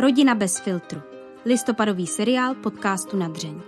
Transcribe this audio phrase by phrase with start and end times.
[0.00, 1.00] Rodina bez filtru.
[1.44, 3.60] Listopadový seriál podcastu na dřeň.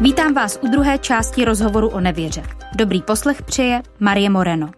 [0.00, 2.42] Vítám vás u druhé části rozhovoru o nevěře.
[2.76, 4.70] Dobrý poslech přeje Marie Moreno.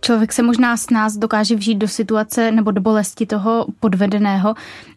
[0.00, 4.54] Člověk se možná s nás dokáže vžít do situace nebo do bolesti toho podvedeného.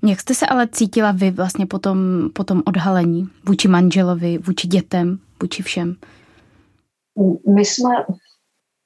[0.07, 1.97] Jak jste se ale cítila vy vlastně po tom,
[2.33, 5.95] po tom odhalení vůči manželovi, vůči dětem, vůči všem?
[7.55, 7.89] My jsme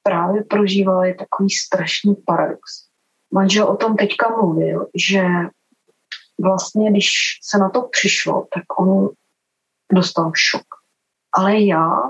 [0.02, 2.62] právě prožívali takový strašný paradox.
[3.32, 5.22] Manžel o tom teďka mluvil, že
[6.40, 7.10] vlastně, když
[7.42, 9.08] se na to přišlo, tak on
[9.92, 10.66] dostal šok.
[11.32, 12.00] Ale já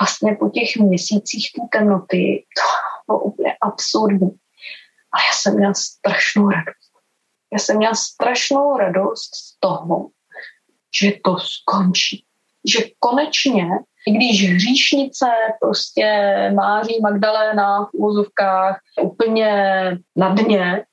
[0.00, 2.62] vlastně po těch měsících té temnoty, to
[3.06, 4.30] bylo úplně absurdní.
[5.12, 6.92] A já jsem měla strašnou radost.
[7.52, 10.10] Já jsem měla strašnou radost z toho,
[11.00, 12.23] že to skončí.
[12.64, 13.66] Že konečně,
[14.08, 15.26] i když hříšnice
[15.60, 16.06] prostě
[16.54, 19.50] Máří Magdaléna v úzovkách úplně
[20.16, 20.84] na dně,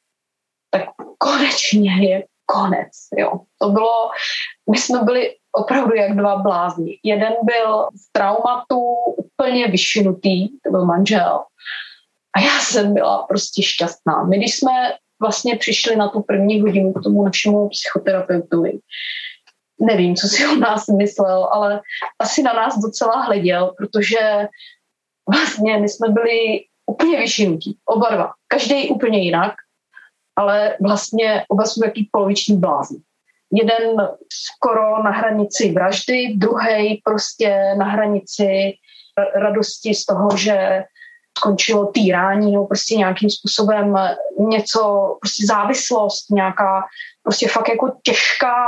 [0.70, 0.84] tak
[1.18, 2.92] konečně je konec.
[3.18, 3.32] Jo.
[3.62, 4.10] To bylo,
[4.72, 7.00] my jsme byli opravdu jak dva blázni.
[7.04, 8.80] Jeden byl v traumatu
[9.18, 11.44] úplně vyšinutý, to byl manžel,
[12.36, 14.24] a já jsem byla prostě šťastná.
[14.24, 14.72] My, když jsme
[15.22, 18.80] vlastně přišli na tu první hodinu k tomu našemu psychoterapeutovi,
[19.82, 21.82] nevím, co si o nás myslel, ale
[22.20, 24.48] asi na nás docela hleděl, protože
[25.30, 28.34] vlastně my jsme byli úplně vyšinutí, oba dva.
[28.48, 29.54] Každý úplně jinak,
[30.36, 32.98] ale vlastně oba jsme jaký poloviční blázni.
[33.54, 38.74] Jeden skoro na hranici vraždy, druhý prostě na hranici
[39.36, 40.84] radosti z toho, že
[41.38, 43.96] skončilo týrání nebo prostě nějakým způsobem
[44.40, 46.86] něco, prostě závislost, nějaká
[47.24, 48.66] prostě fakt jako těžká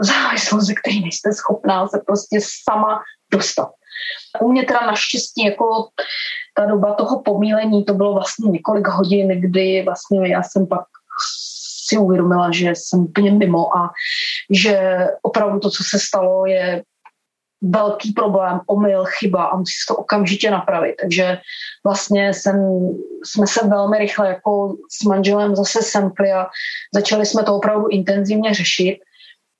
[0.00, 3.02] závislost, ze které nejste schopná se prostě sama
[3.32, 3.70] dostat.
[4.40, 5.88] U mě teda naštěstí jako
[6.54, 10.84] ta doba toho pomílení, to bylo vlastně několik hodin, kdy vlastně já jsem pak
[11.86, 13.90] si uvědomila, že jsem úplně mimo a
[14.50, 16.82] že opravdu to, co se stalo, je
[17.62, 20.94] velký problém, omyl, chyba a musí se to okamžitě napravit.
[21.00, 21.38] Takže
[21.84, 22.56] vlastně jsem,
[23.24, 26.46] jsme se velmi rychle jako s manželem zase semkli a
[26.94, 28.98] začali jsme to opravdu intenzivně řešit.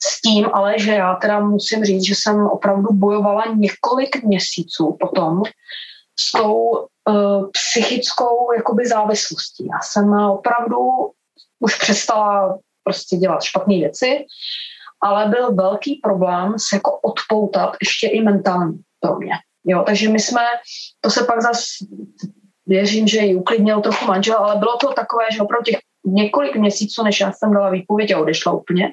[0.02, 5.42] S tím ale, že já teda musím říct, že jsem opravdu bojovala několik měsíců potom
[6.20, 9.66] s tou uh, psychickou jakoby závislostí.
[9.66, 10.78] Já jsem opravdu
[11.60, 14.24] už přestala prostě dělat špatné věci,
[15.02, 19.32] ale byl velký problém se jako odpoutat ještě i mentálně pro mě.
[19.64, 20.46] Jo, takže my jsme,
[21.00, 21.64] to se pak zase
[22.66, 27.02] věřím, že ji uklidnil trochu manžel, ale bylo to takové, že opravdu těch několik měsíců,
[27.02, 28.90] než já jsem dala výpověď a odešla úplně,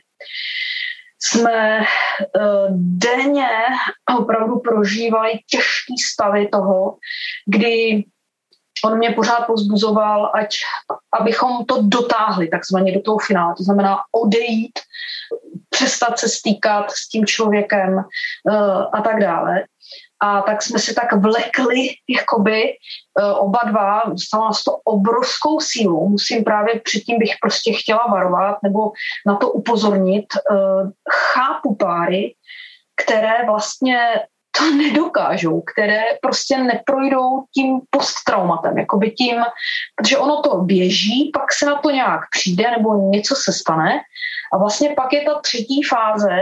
[1.25, 3.49] jsme uh, denně
[4.19, 6.97] opravdu prožívali těžké stavy toho,
[7.45, 8.03] kdy
[8.85, 10.55] on mě pořád pozbuzoval, ať,
[11.19, 14.79] abychom to dotáhli takzvaně do toho finále, to znamená odejít,
[15.69, 19.63] přestat se stýkat s tím člověkem uh, a tak dále.
[20.19, 22.73] A tak jsme se tak vlekli, jakoby
[23.19, 26.09] uh, oba dva, dostala nás to obrovskou sílu.
[26.09, 28.91] Musím právě předtím bych prostě chtěla varovat nebo
[29.27, 30.25] na to upozornit.
[30.51, 30.91] Uh,
[31.33, 32.35] chápu páry,
[33.03, 33.97] které vlastně
[34.57, 39.35] to nedokážou, které prostě neprojdou tím posttraumatem, jakoby tím,
[39.95, 43.99] protože ono to běží, pak se na to nějak přijde nebo něco se stane
[44.53, 46.37] a vlastně pak je ta třetí fáze,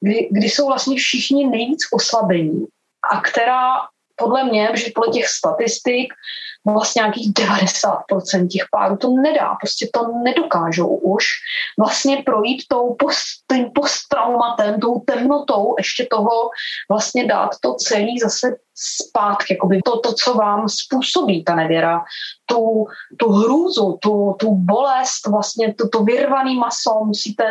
[0.00, 2.66] kdy, kdy jsou vlastně všichni nejvíc oslabení
[3.10, 3.80] a která
[4.16, 6.12] podle mě, že podle těch statistik
[6.66, 11.24] vlastně nějakých 90% těch párů to nedá, prostě to nedokážou už
[11.78, 16.50] vlastně projít tou post, tím posttraumatem, tou temnotou ještě toho
[16.90, 22.04] vlastně dát to celý zase zpátky, jakoby to, to, co vám způsobí ta nevěra,
[22.46, 22.86] tu,
[23.16, 27.44] tu hrůzu, tu, tu bolest, vlastně to, to vyrvaný maso musíte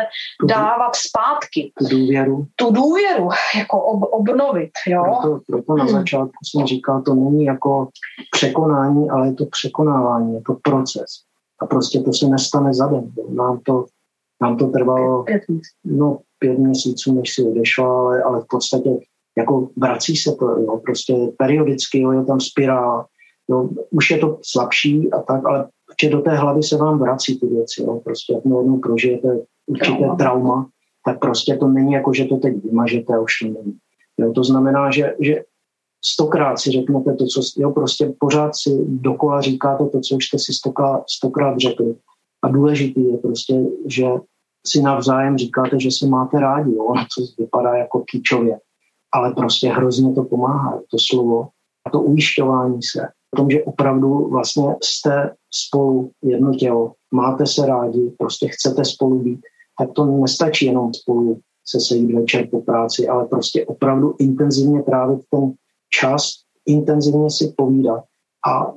[0.48, 1.72] dávat zpátky.
[1.78, 2.46] Tu důvěru.
[2.56, 5.02] Tu důvěru, jako ob, obnovit, jo.
[5.04, 5.92] Proto, proto na hmm.
[5.92, 7.88] začátku jsem říkal, to není jako
[8.30, 11.10] překonání, ale je to překonávání, je to proces.
[11.60, 13.12] A prostě to se nestane za den.
[13.28, 13.84] Nám to,
[14.42, 15.42] nám to trvalo pět,
[15.84, 18.90] no, pět měsíců, než si odešla, ale, ale v podstatě
[19.38, 23.06] jako vrací se to, jo, prostě periodicky, jo, je tam spirál,
[23.50, 25.68] jo, už je to slabší a tak, ale
[26.02, 29.28] že do té hlavy se vám vrací ty věci, jo, prostě jak jednou prožijete
[29.66, 30.16] určité trauma.
[30.16, 30.68] trauma,
[31.04, 33.78] tak prostě to není jako, že to teď vymažete a už to není.
[34.18, 35.42] Jo, to znamená, že, že
[36.04, 40.38] stokrát si řeknete to, co, jo, prostě pořád si dokola říkáte to, co už jste
[40.38, 41.94] si stokrát, stokrát řekli.
[42.42, 44.06] A důležitý je prostě, že
[44.66, 48.58] si navzájem říkáte, že se máte rádi, jo, co vypadá jako kýčově
[49.14, 51.48] ale prostě hrozně to pomáhá, to slovo
[51.86, 53.08] a to ujišťování se.
[53.34, 59.18] o tom, že opravdu vlastně jste spolu jedno tělo, máte se rádi, prostě chcete spolu
[59.18, 59.40] být,
[59.78, 65.20] tak to nestačí jenom spolu se sejít večer po práci, ale prostě opravdu intenzivně trávit
[65.30, 65.52] ten
[65.90, 66.30] čas,
[66.66, 68.04] intenzivně si povídat.
[68.48, 68.72] A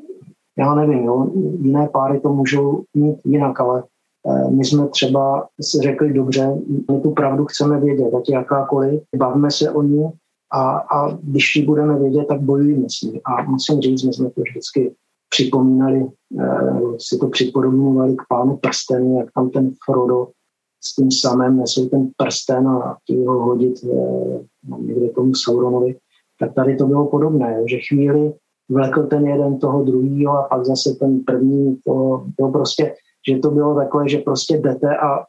[0.57, 1.27] já nevím, jo,
[1.61, 3.83] jiné páry to můžou mít jinak, ale
[4.27, 6.55] eh, my jsme třeba si řekli, dobře,
[6.91, 10.11] my tu pravdu chceme vědět, ať jakákoliv, bavíme se o ní
[10.51, 13.21] a, a když ji budeme vědět, tak bojujeme s ní.
[13.23, 14.95] A musím říct, my jsme to vždycky
[15.29, 16.07] připomínali,
[16.39, 20.27] eh, si to připodobňovali k pánu prstenu, jak tam ten Frodo
[20.83, 24.39] s tím samým nesou ten prsten a chtějí ho hodit eh,
[24.77, 25.95] někde tomu Sauronovi,
[26.39, 28.33] tak tady to bylo podobné, že chvíli
[28.69, 32.95] vlekl ten jeden toho druhého a pak zase ten první, to, to prostě,
[33.29, 35.23] že to bylo takové, že prostě jdete a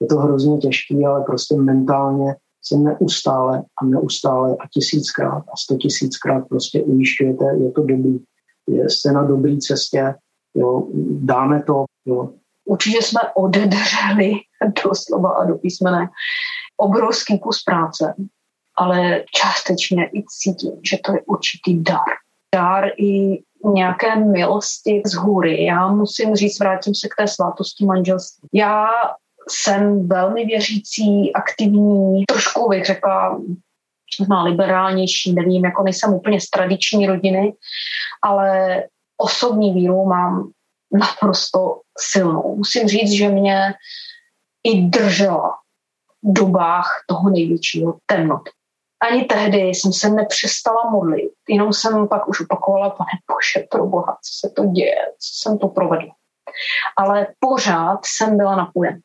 [0.00, 2.34] je to hrozně těžké, ale prostě mentálně
[2.66, 8.20] se neustále a neustále a tisíckrát a sto tisíckrát prostě ujišťujete, je to dobrý,
[8.66, 10.14] jste na dobré cestě,
[10.54, 11.84] jo, dáme to.
[12.06, 12.30] Jo.
[12.64, 14.32] Určitě jsme odedřeli
[14.84, 16.08] doslova a do písmene
[16.76, 18.14] obrovský kus práce,
[18.78, 22.10] ale částečně i cítím, že to je určitý dar.
[22.54, 25.64] Dar i nějaké milosti z hůry.
[25.64, 28.48] Já musím říct, vrátím se k té svátosti manželství.
[28.52, 28.86] Já
[29.48, 33.40] jsem velmi věřící, aktivní, trošku bych řekla
[34.20, 37.54] možná liberálnější, nevím, jako nejsem úplně z tradiční rodiny,
[38.22, 38.82] ale
[39.16, 40.50] osobní víru mám
[40.92, 42.56] naprosto silnou.
[42.56, 43.74] Musím říct, že mě
[44.64, 45.54] i držela
[46.22, 48.50] v dobách toho největšího temnoty.
[49.10, 54.18] Ani tehdy jsem se nepřestala modlit, jenom jsem pak už opakovala, pane Bože, pro Boha,
[54.22, 56.14] co se to děje, co jsem to provedla.
[56.96, 59.00] Ale pořád jsem byla napojen.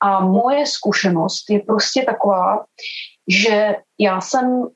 [0.00, 2.64] A moje zkušenost je prostě taková,
[3.28, 4.68] že já jsem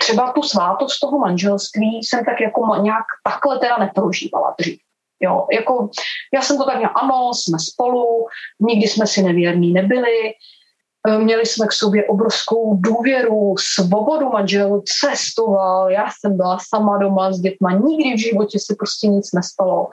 [0.00, 4.80] třeba tu svátost toho manželství jsem tak jako nějak takhle teda neprožívala dřív.
[5.22, 5.88] Jo, jako
[6.34, 8.26] já jsem to tak měla, ano, jsme spolu,
[8.60, 10.32] nikdy jsme si nevěrní nebyli,
[11.18, 17.40] měli jsme k sobě obrovskou důvěru, svobodu manžel, cestoval, já jsem byla sama doma s
[17.40, 19.88] dětma, nikdy v životě se prostě nic nestalo.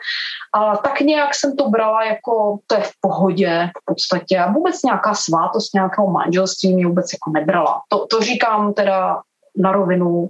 [0.54, 4.40] Ale tak nějak jsem to brala jako, to je v pohodě v podstatě.
[4.40, 7.82] A vůbec nějaká svátost nějakého manželství mě vůbec jako nebrala.
[7.90, 9.22] To, to říkám teda
[9.58, 10.30] na rovinu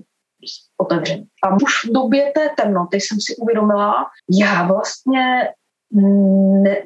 [0.78, 1.26] otevřeně.
[1.44, 4.06] A už v době té temnoty jsem si uvědomila,
[4.40, 5.50] já vlastně
[6.62, 6.82] ne,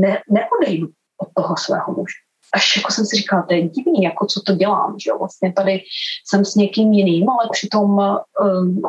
[0.00, 0.88] ne, neodejdu
[1.18, 4.52] od toho svého muže až jako jsem si říkala, to je divný, jako co to
[4.52, 5.82] dělám, že jo, vlastně tady
[6.26, 7.98] jsem s někým jiným, ale přitom
[8.40, 8.82] um,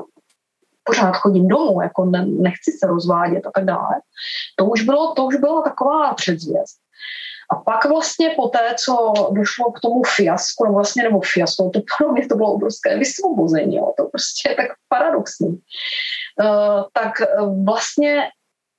[0.84, 3.96] pořád chodím domů, jako ne, nechci se rozvádět a tak dále.
[4.56, 6.78] To už, bylo, to už byla taková předzvěst.
[7.52, 11.82] A pak vlastně po té, co došlo k tomu fiasku, nebo vlastně nebo fiasko, to
[11.98, 15.48] pro mě to bylo obrovské vysvobození, jo, to prostě je tak paradoxní.
[15.48, 17.12] Uh, tak
[17.66, 18.24] vlastně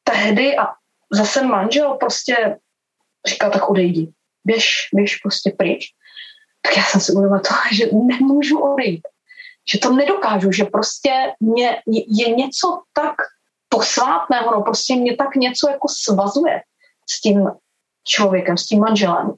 [0.05, 0.67] tehdy a
[1.13, 2.59] zase manžel prostě
[3.27, 4.13] říkal, tak odejdi
[4.47, 5.85] běž, běž prostě pryč.
[6.63, 9.03] Tak já jsem si uvědomila to, že nemůžu odejít.
[9.73, 11.11] Že to nedokážu, že prostě
[11.41, 13.15] mě, je něco tak
[13.69, 16.63] posvátného, no prostě mě tak něco jako svazuje
[17.11, 17.51] s tím
[18.09, 19.35] člověkem, s tím manželem,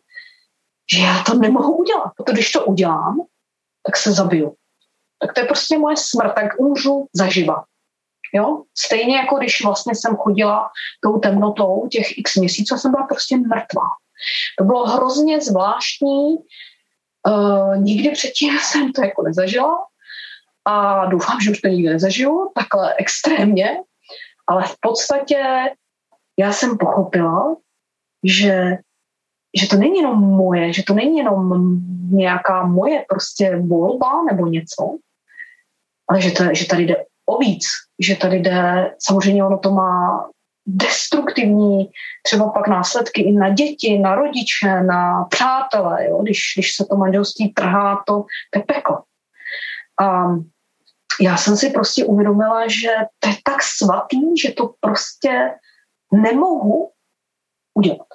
[0.92, 2.12] že já to nemohu udělat.
[2.16, 3.16] Protože když to udělám,
[3.86, 4.54] tak se zabiju.
[5.20, 7.64] Tak to je prostě moje smrt, tak umřu zaživa.
[8.34, 8.62] Jo?
[8.78, 10.70] Stejně jako když vlastně jsem chodila
[11.02, 13.88] tou temnotou těch x měsíců, jsem byla prostě mrtvá.
[14.58, 16.36] To bylo hrozně zvláštní.
[17.28, 19.78] Uh, nikdy předtím jsem to jako nezažila
[20.64, 23.80] a doufám, že už to nikdy nezažiju, takhle extrémně,
[24.46, 25.44] ale v podstatě
[26.38, 27.56] já jsem pochopila,
[28.24, 28.76] že,
[29.60, 31.52] že to není jenom moje, že to není jenom
[32.10, 34.98] nějaká moje prostě volba nebo něco,
[36.08, 36.96] ale že, to, že tady jde
[37.26, 37.64] o víc,
[37.98, 40.28] že tady jde, samozřejmě ono to má
[40.68, 41.90] destruktivní
[42.22, 46.22] třeba pak následky i na děti, na rodiče, na přátele, jo?
[46.22, 48.24] Když, když se to manželství trhá, to,
[48.56, 49.02] je peklo.
[50.00, 50.26] A
[51.20, 55.54] já jsem si prostě uvědomila, že to je tak svatý, že to prostě
[56.12, 56.90] nemohu
[57.74, 58.06] udělat.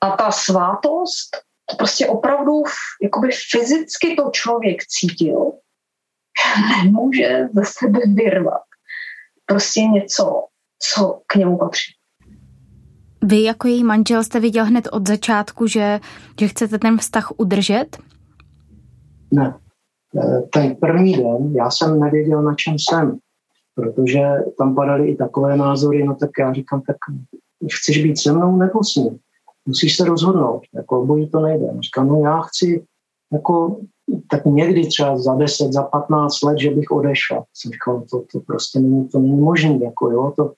[0.00, 2.62] A ta svátost, to prostě opravdu
[3.02, 5.52] jakoby fyzicky to člověk cítil,
[6.36, 8.62] že nemůže ze sebe vyrvat
[9.46, 10.46] prostě něco,
[10.80, 11.92] co k němu patří.
[13.22, 16.00] Vy jako její manžel jste viděl hned od začátku, že,
[16.40, 17.98] že chcete ten vztah udržet?
[19.32, 19.58] Ne.
[20.16, 23.18] E, ten první den já jsem nevěděl, na čem jsem,
[23.74, 24.20] protože
[24.58, 26.96] tam padaly i takové názory, no tak já říkám, tak
[27.72, 29.18] chceš být se mnou nebo s ním?
[29.66, 31.66] Musíš se rozhodnout, jako obojí to nejde.
[31.80, 32.84] Říkám, no já chci
[33.32, 33.80] jako
[34.30, 37.42] tak někdy třeba za 10, za 15 let, že bych odešel.
[37.54, 40.52] Jsem říkal, to, to prostě není, to není možné, jako jo, to,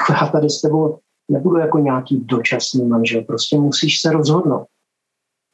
[0.00, 0.98] jako já tady s tebou
[1.30, 4.66] nebudu jako nějaký dočasný manžel, prostě musíš se rozhodnout.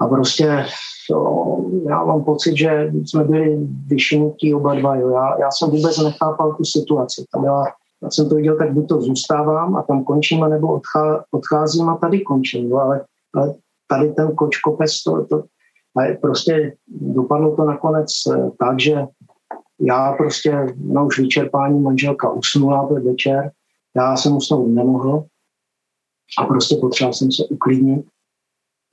[0.00, 0.66] A prostě
[1.11, 1.56] jo,
[1.88, 4.96] já mám pocit, že jsme byli vyšinutí oba dva.
[4.96, 5.08] Jo.
[5.08, 7.25] Já, já jsem vůbec nechápal tu situaci.
[7.34, 7.64] Tam já,
[8.02, 11.96] já jsem to viděl, tak buď to zůstávám a tam končím, anebo odchá, odcházím a
[11.96, 12.70] tady končím.
[12.70, 12.78] Jo.
[12.78, 13.54] Ale, ale
[13.88, 15.44] tady ten kočkopec, to, to,
[15.96, 19.06] a prostě dopadlo to nakonec eh, tak, že
[19.80, 23.50] já prostě na už vyčerpání manželka usnula ve večer,
[23.96, 25.25] já jsem usnout nemohl
[26.38, 28.06] a prostě potřeboval jsem se uklidnit,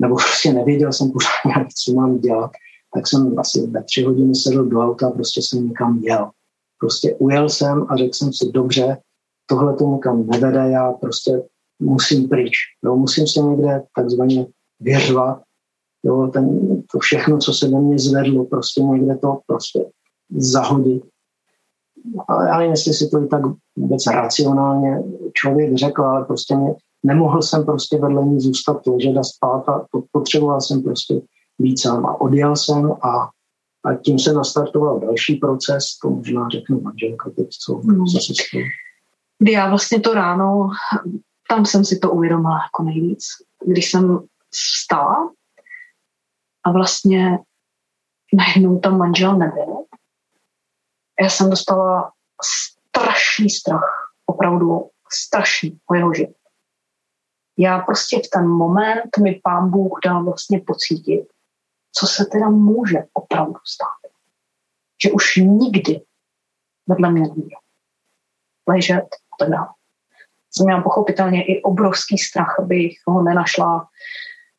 [0.01, 2.51] nebo prostě nevěděl jsem pořádně, co mám dělat,
[2.93, 6.31] tak jsem asi ve tři hodiny sedl do auta a prostě jsem někam jel.
[6.79, 8.97] Prostě ujel jsem a řekl jsem si, dobře,
[9.45, 11.43] tohle to nikam nevede, já prostě
[11.79, 12.51] musím pryč.
[12.85, 14.45] Jo, musím se někde takzvaně
[14.79, 15.41] věřovat
[16.05, 16.59] Jo, ten,
[16.91, 19.85] to všechno, co se do mě zvedlo, prostě někde to prostě
[20.29, 21.03] zahodit.
[22.27, 23.41] A já nevím, jestli si to i tak
[23.75, 26.73] vůbec racionálně člověk řekl, ale prostě mě,
[27.03, 31.21] nemohl jsem prostě vedle ní zůstat ležet a spát a potřeboval jsem prostě
[31.59, 33.29] být sám a odjel jsem a,
[33.85, 38.05] a tím se nastartoval další proces, to možná řeknu manželka teď, co, mm.
[38.05, 38.63] co se stalo.
[39.39, 40.69] Kdy já vlastně to ráno,
[41.49, 43.25] tam jsem si to uvědomila jako nejvíc.
[43.65, 44.19] Když jsem
[44.51, 45.31] vstala,
[46.63, 47.39] a vlastně
[48.33, 49.77] najednou tam manžel nebyl.
[51.21, 52.11] Já jsem dostala
[52.43, 56.35] strašný strach, opravdu strašný o jeho život.
[57.57, 61.27] Já prostě v ten moment mi pán Bůh dal vlastně pocítit,
[61.91, 64.11] co se teda může opravdu stát.
[65.03, 66.01] Že už nikdy
[66.87, 67.55] vedle mě nebude
[68.67, 69.67] ležet a tak dále.
[70.51, 73.87] Jsem měla pochopitelně i obrovský strach, abych ho nenašla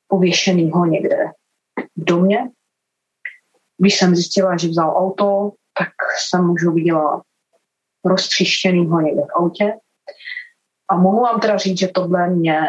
[0.08, 1.16] pověšenýho někde
[1.96, 2.50] v domě.
[3.78, 7.22] Když jsem zjistila, že vzal auto, tak jsem už ho viděla
[8.04, 9.72] roztřištěnýho někde v autě.
[10.88, 12.60] A mohu vám teda říct, že tohle mě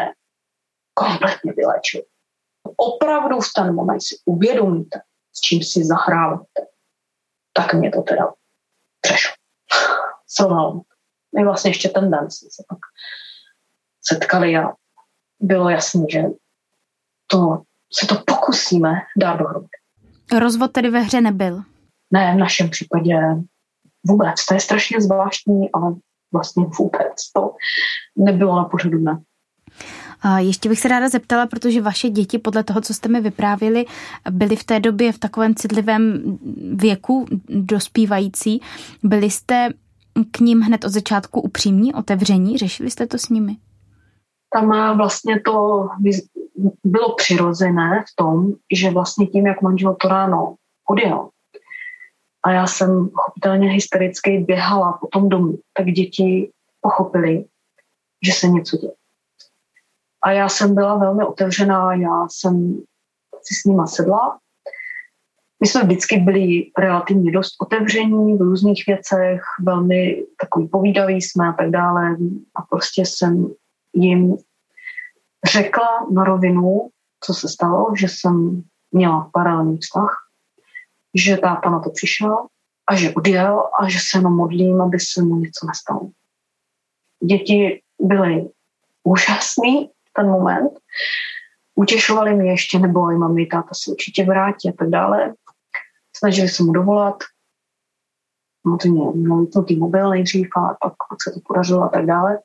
[0.94, 2.04] kompletně vylečilo.
[2.76, 5.00] Opravdu v ten moment si uvědomíte,
[5.32, 6.62] s čím si zahráváte.
[7.52, 8.32] Tak mě to teda
[9.00, 9.34] přešlo.
[10.26, 10.80] Selhalo.
[11.36, 12.78] My vlastně ještě ten den jsme se pak
[14.02, 14.72] setkali a
[15.40, 16.22] bylo jasné, že
[17.26, 17.62] to
[18.00, 19.68] se to pokusíme dát dohromady.
[20.38, 21.62] Rozvod tedy ve hře nebyl?
[22.12, 23.18] Ne, v našem případě
[24.06, 24.46] vůbec.
[24.48, 25.94] To je strašně zvláštní, ale
[26.32, 27.54] vlastně vůbec to
[28.16, 29.20] nebylo na pořadu dne.
[30.20, 33.84] A ještě bych se ráda zeptala, protože vaše děti, podle toho, co jste mi vyprávěli,
[34.30, 36.22] byly v té době v takovém citlivém
[36.74, 38.60] věku dospívající.
[39.02, 39.68] Byli jste
[40.30, 42.58] k ním hned od začátku upřímní, otevření?
[42.58, 43.56] Řešili jste to s nimi?
[44.52, 45.88] Tam vlastně to
[46.84, 50.54] bylo přirozené v tom, že vlastně tím, jak manžel to ráno
[50.90, 51.28] odjel,
[52.42, 57.44] a já jsem chopitelně hystericky běhala po tom domu, tak děti pochopili,
[58.22, 58.92] že se něco děje.
[60.22, 62.82] A já jsem byla velmi otevřená, já jsem
[63.42, 64.38] si s nima sedla.
[65.60, 71.52] My jsme vždycky byli relativně dost otevření v různých věcech, velmi takový povídaví jsme a
[71.52, 72.16] tak dále.
[72.54, 73.54] A prostě jsem
[73.94, 74.36] jim
[75.52, 76.88] řekla na rovinu,
[77.24, 80.31] co se stalo, že jsem měla paralelní vztah,
[81.14, 82.46] že táta na to přišel
[82.86, 86.10] a že odjel a že se jenom modlím, aby se mu něco nestalo.
[87.24, 88.48] Děti byly
[89.04, 90.72] úžasný v ten moment,
[91.74, 95.34] utěšovali mě ještě, nebo i mami, táta se určitě vrátí a tak dále.
[96.16, 97.16] Snažili se mu dovolat,
[98.62, 102.38] samozřejmě měl vypnutý mobil nejdřív a pak se to podařilo a tak dále.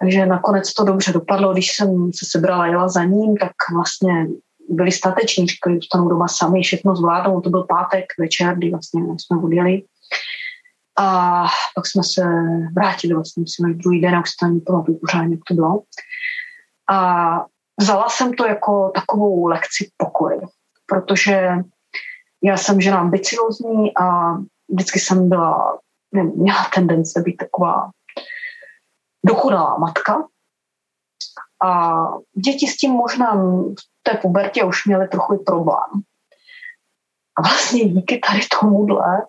[0.00, 4.26] Takže nakonec to dobře dopadlo, když jsem se sebrala jela za ním, tak vlastně
[4.70, 7.40] byli stateční, říkali, zůstanou doma sami, všechno zvládnou.
[7.40, 9.82] To byl pátek večer, kdy vlastně jsme odjeli.
[10.98, 12.22] A pak jsme se
[12.76, 15.82] vrátili vlastně, myslím, druhý den, jak se tam nepamatuju pořádně, jak to bylo.
[16.90, 17.46] A
[17.80, 20.40] vzala jsem to jako takovou lekci pokoje,
[20.86, 21.50] protože
[22.42, 24.36] já jsem žena ambiciozní a
[24.68, 25.78] vždycky jsem byla,
[26.14, 27.90] nevím, měla tendence být taková
[29.26, 30.26] dochudalá matka.
[31.64, 32.02] A
[32.44, 33.42] děti s tím možná
[34.10, 36.02] té pubertě už měly trochu problém.
[37.38, 39.26] A vlastně díky tady tomuhle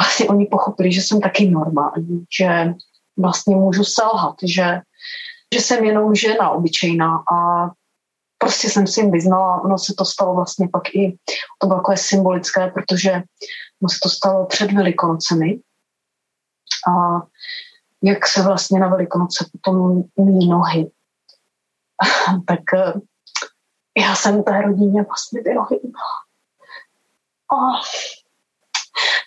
[0.00, 2.74] vlastně oni pochopili, že jsem taky normální, že
[3.16, 4.80] vlastně můžu selhat, že,
[5.54, 7.68] že jsem jenom žena obyčejná a
[8.38, 11.16] prostě jsem si jim vyznala, ono se to stalo vlastně pak i,
[11.58, 13.10] to bylo takové symbolické, protože
[13.82, 15.60] ono se to stalo před Velikonocemi
[16.88, 17.20] a
[18.02, 20.90] jak se vlastně na Velikonoce potom umí nohy.
[22.46, 22.92] tak eh,
[23.98, 25.80] já jsem té rodině vlastně ty nohy
[27.52, 27.80] A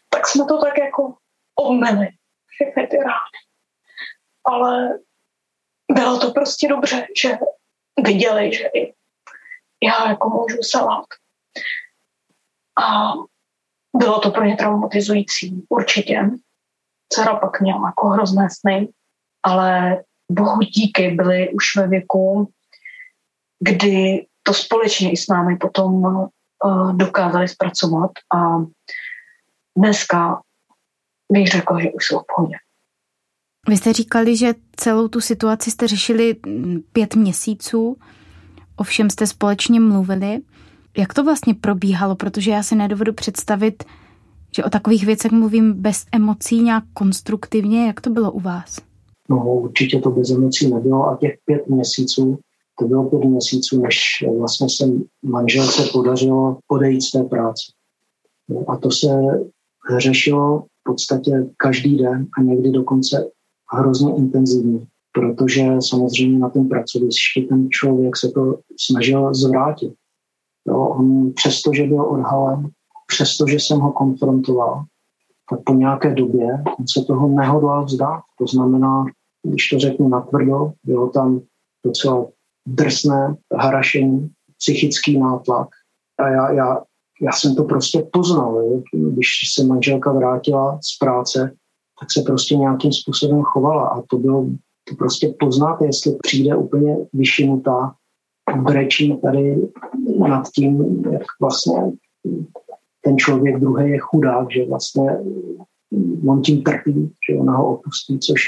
[0.09, 1.15] tak jsme to tak jako
[1.55, 2.07] obmeli,
[2.47, 3.37] všechny ty rány.
[4.45, 4.99] Ale
[5.91, 7.37] bylo to prostě dobře, že
[8.03, 8.93] viděli, že i
[9.83, 11.05] já jako můžu selhat.
[12.83, 13.13] A
[13.97, 16.29] bylo to pro ně traumatizující, určitě.
[17.09, 18.89] Dcera pak měla jako hrozné sny,
[19.43, 22.51] ale bohu díky byli už ve věku,
[23.59, 28.65] kdy to společně i s námi potom uh, dokázali zpracovat a
[29.77, 30.41] dneska
[31.31, 32.55] bych řekla, že už jsou v pohodě.
[33.69, 37.97] Vy jste říkali, že celou tu situaci jste řešili mm, pět měsíců,
[38.75, 40.41] ovšem jste společně mluvili.
[40.97, 42.15] Jak to vlastně probíhalo?
[42.15, 43.83] Protože já si nedovedu představit,
[44.55, 47.87] že o takových věcech mluvím bez emocí, nějak konstruktivně.
[47.87, 48.77] Jak to bylo u vás?
[49.29, 52.39] No určitě to bez emocí nebylo a těch pět měsíců,
[52.83, 53.99] to bylo pět měsíců, než
[54.39, 54.91] vlastně se
[55.23, 57.63] manželce podařilo odejít z té práce.
[58.49, 59.07] No, a to se
[59.97, 63.29] řešilo v podstatě každý den a někdy dokonce
[63.73, 64.79] hrozně intenzivně,
[65.11, 69.93] protože samozřejmě na tom pracovišti ten člověk se to snažil zvrátit.
[70.67, 72.69] Jo, on přestože byl odhalen,
[73.07, 74.83] přestože jsem ho konfrontoval,
[75.49, 78.21] tak po nějaké době on se toho nehodlal vzdát.
[78.39, 79.05] To znamená,
[79.43, 81.41] když to řeknu natvrdo, bylo tam
[81.85, 82.25] docela
[82.67, 85.67] drsné harašení, psychický nátlak.
[86.19, 86.81] A já, já,
[87.21, 88.81] já jsem to prostě poznal.
[88.93, 91.53] Když se manželka vrátila z práce,
[91.99, 93.87] tak se prostě nějakým způsobem chovala.
[93.87, 94.45] A to bylo,
[94.89, 97.95] to prostě poznáte, jestli přijde úplně vyšinutá,
[98.61, 99.61] brečí tady
[100.17, 101.91] nad tím, jak vlastně
[103.01, 105.17] ten člověk druhý je chudák, že vlastně
[106.27, 108.41] on tím trpí, že ona ho opustí, což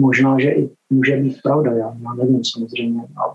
[0.00, 3.02] možná, že i může být pravda, já, já nevím samozřejmě.
[3.02, 3.34] A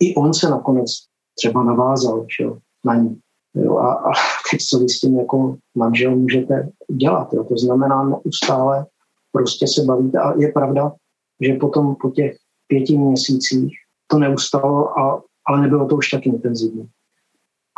[0.00, 0.90] I on se nakonec
[1.38, 3.18] třeba navázal že jo, na ní.
[3.54, 4.10] Jo, a, a
[4.50, 7.32] teď co vy s tím jako manžel můžete dělat.
[7.32, 7.44] Jo.
[7.44, 8.86] To znamená neustále
[9.32, 10.18] prostě se bavíte.
[10.18, 10.92] A je pravda,
[11.40, 13.72] že potom po těch pěti měsících
[14.06, 16.88] to neustalo, a, ale nebylo to už tak intenzivní.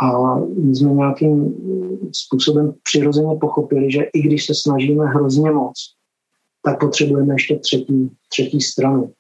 [0.03, 1.55] A my jsme nějakým
[2.13, 5.75] způsobem přirozeně pochopili, že i když se snažíme hrozně moc,
[6.63, 9.13] tak potřebujeme ještě třetí, třetí stranu.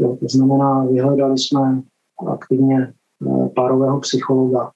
[0.00, 1.82] Jo, to znamená, vyhledali jsme
[2.28, 4.70] aktivně eh, párového psychologa,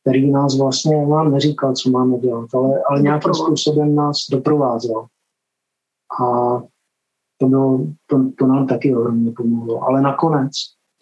[0.00, 5.06] který nás vlastně nám neříkal, co máme dělat, ale, ale nějakým způsobem nás doprovázel.
[6.20, 6.26] A
[7.38, 9.82] to, bylo, to, to nám taky ohromně pomohlo.
[9.82, 10.52] Ale nakonec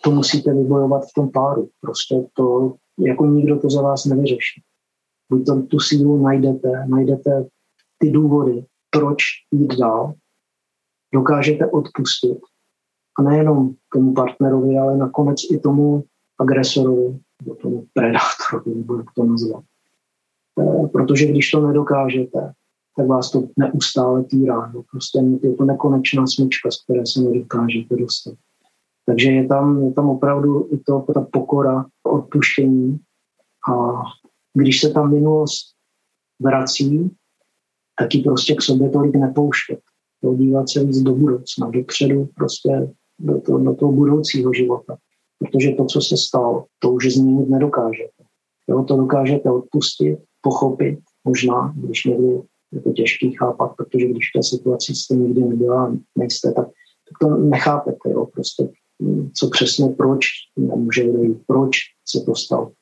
[0.05, 1.69] to musíte vybojovat v tom páru.
[1.81, 4.63] Prostě to, jako nikdo to za vás nevyřeší.
[5.33, 7.47] Buď to, tu sílu najdete, najdete
[7.99, 9.23] ty důvody, proč
[9.53, 10.15] jít dál,
[11.15, 12.39] dokážete odpustit.
[13.19, 16.05] A nejenom tomu partnerovi, ale nakonec i tomu
[16.41, 19.65] agresorovi, nebo tomu predátorovi, nebo jak to nazvat.
[20.61, 22.53] E, protože když to nedokážete,
[22.97, 24.73] tak vás to neustále týrá.
[24.75, 28.35] No, prostě je to nekonečná smyčka, z které se nedokážete dostat.
[29.07, 33.01] Takže je tam, je tam opravdu i to, ta pokora, odpuštění.
[33.73, 34.03] A
[34.55, 35.75] když se tam minulost
[36.43, 37.17] vrací,
[38.01, 39.81] tak ji prostě k sobě tolik nepouštět.
[40.21, 44.97] Podívat se víc do budoucna, dopředu, prostě do, to, do toho budoucího života.
[45.39, 48.23] Protože to, co se stalo, to už změnit nedokážete.
[48.69, 52.41] Jo, to dokážete odpustit, pochopit, možná, když někdy
[52.73, 57.19] je to těžký chápat, protože když v té situaci jste nikdy nebyla, nejste, tak, tak
[57.21, 58.11] to nechápete.
[58.11, 58.69] Jo, prostě
[59.35, 60.25] co přesně, proč
[60.57, 61.77] nemůže dojít, proč
[62.09, 62.73] se to stalo.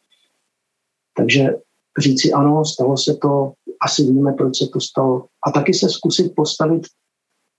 [1.16, 1.56] Takže
[1.98, 5.26] říci ano, stalo se to, asi víme, proč se to stalo.
[5.46, 6.82] A taky se zkusit postavit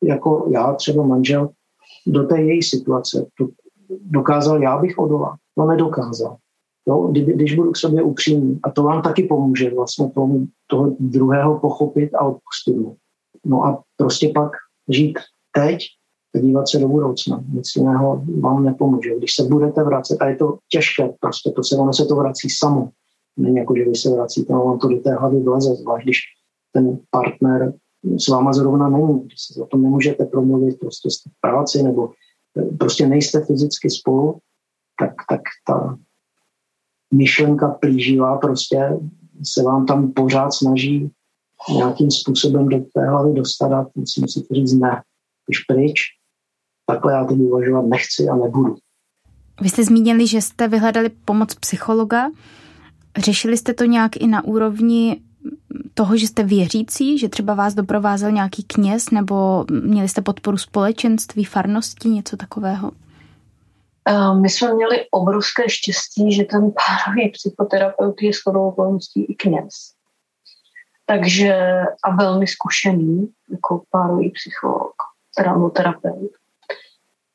[0.04, 1.50] jako já, třeba manžel,
[2.08, 3.26] do té její situace.
[3.38, 3.48] To
[3.90, 5.36] dokázal já bych odolal.
[5.58, 6.38] No nedokázal.
[6.88, 8.60] Jo, když budu k sobě upřímný.
[8.64, 12.96] A to vám taky pomůže vlastně tomu, toho druhého pochopit a odpustit mu.
[13.46, 14.52] No a prostě pak
[14.90, 15.20] žít
[15.56, 15.80] teď
[16.42, 17.44] dívat se do budoucna.
[17.54, 19.18] Nic jiného vám nepomůže.
[19.18, 22.50] Když se budete vracet, a je to těžké, prostě to se, ono se to vrací
[22.50, 22.90] samo.
[23.40, 26.18] Není jako, že vy se vracíte, no vám to do té hlavy vleze, zvlášť když
[26.74, 27.74] ten partner
[28.20, 32.12] s váma zrovna není, když se o tom nemůžete promluvit, prostě jste v práci nebo
[32.58, 34.40] eh, prostě nejste fyzicky spolu,
[35.00, 35.98] tak, tak ta
[37.14, 39.00] myšlenka plíživá prostě
[39.44, 41.12] se vám tam pořád snaží
[41.76, 45.04] nějakým způsobem do té hlavy dostat a si musíte říct ne,
[45.50, 46.02] už pryč,
[46.86, 48.76] takhle já teď uvažovat nechci a nebudu.
[49.62, 52.32] Vy jste zmínili, že jste vyhledali pomoc psychologa.
[53.18, 55.22] Řešili jste to nějak i na úrovni
[55.94, 61.44] toho, že jste věřící, že třeba vás doprovázel nějaký kněz, nebo měli jste podporu společenství,
[61.44, 62.92] farností, něco takového?
[64.42, 69.74] My jsme měli obrovské štěstí, že ten párový psychoterapeut je shodou okolností i kněz.
[71.10, 71.54] takže
[72.04, 74.94] a velmi zkušený jako párový psycholog,
[75.74, 76.32] terapeut.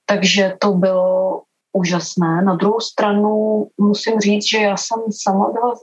[0.07, 1.43] Takže to bylo
[1.75, 2.43] úžasné.
[2.43, 5.75] Na druhou stranu musím říct, že já jsem sama byla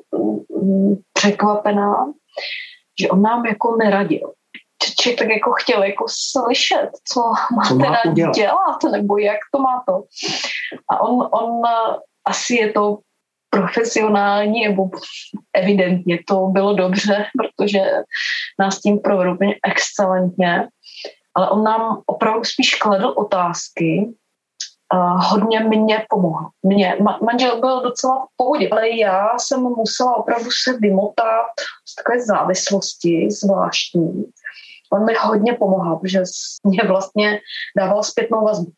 [0.64, 2.14] mm, překvapená,
[3.02, 4.32] že on nám jako neradil.
[5.00, 7.22] Člověk tak jako chtěl jako slyšet, co
[7.56, 8.36] má co teda dělat.
[8.36, 10.04] dělat, nebo jak to má to.
[10.90, 11.62] A on, on
[12.26, 12.98] asi je to
[13.50, 14.90] profesionální, nebo
[15.54, 17.80] evidentně to bylo dobře, protože
[18.60, 20.68] nás tím provedl úplně excelentně,
[21.36, 24.14] ale on nám opravdu spíš kladl otázky,
[24.94, 26.46] uh, hodně mě pomohl.
[26.64, 31.48] Mě, ma- manžel byl docela v pohodě, ale já jsem musela opravdu se vymotat
[31.88, 34.26] z takové závislosti zvláštní.
[34.94, 36.24] On mi hodně pomohl, protože
[36.64, 37.40] mě vlastně
[37.78, 38.72] dával zpětnou vazbu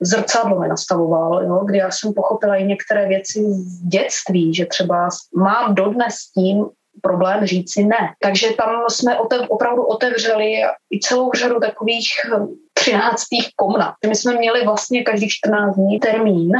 [0.00, 5.08] zrcadlo mi nastavoval, jo, kdy já jsem pochopila i některé věci z dětství, že třeba
[5.36, 6.66] mám dodnes s tím
[7.02, 8.14] problém říci ne.
[8.20, 10.52] Takže tam jsme otev, opravdu otevřeli
[10.90, 12.08] i celou řadu takových
[12.86, 13.94] hm, třináctých komnat.
[14.08, 16.52] My jsme měli vlastně každý 14 dní termín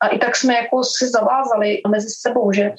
[0.00, 2.72] a i tak jsme jako si zavázali mezi sebou, že,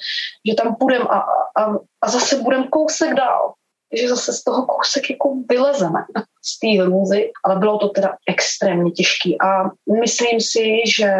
[0.48, 1.18] že tam půjdeme a,
[1.60, 3.54] a, a zase budeme kousek dál
[3.98, 6.04] že zase z toho kousek jako vylezeme
[6.44, 11.12] z té hrůzy, ale bylo to teda extrémně těžké a myslím si, že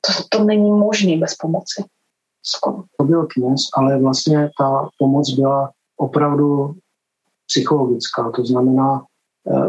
[0.00, 1.84] to, to není možné bez pomoci.
[2.42, 2.82] Skoro.
[2.96, 6.74] To byl kněz, ale vlastně ta pomoc byla opravdu
[7.46, 9.04] psychologická, to znamená,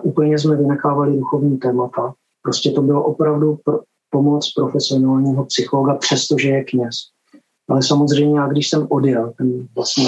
[0.03, 6.63] úplně jsme vynechávali duchovní témata, prostě to bylo opravdu pro, pomoc profesionálního psychologa, přestože je
[6.63, 6.95] kněz.
[7.69, 10.07] Ale samozřejmě, já když jsem odjel, ten vlastně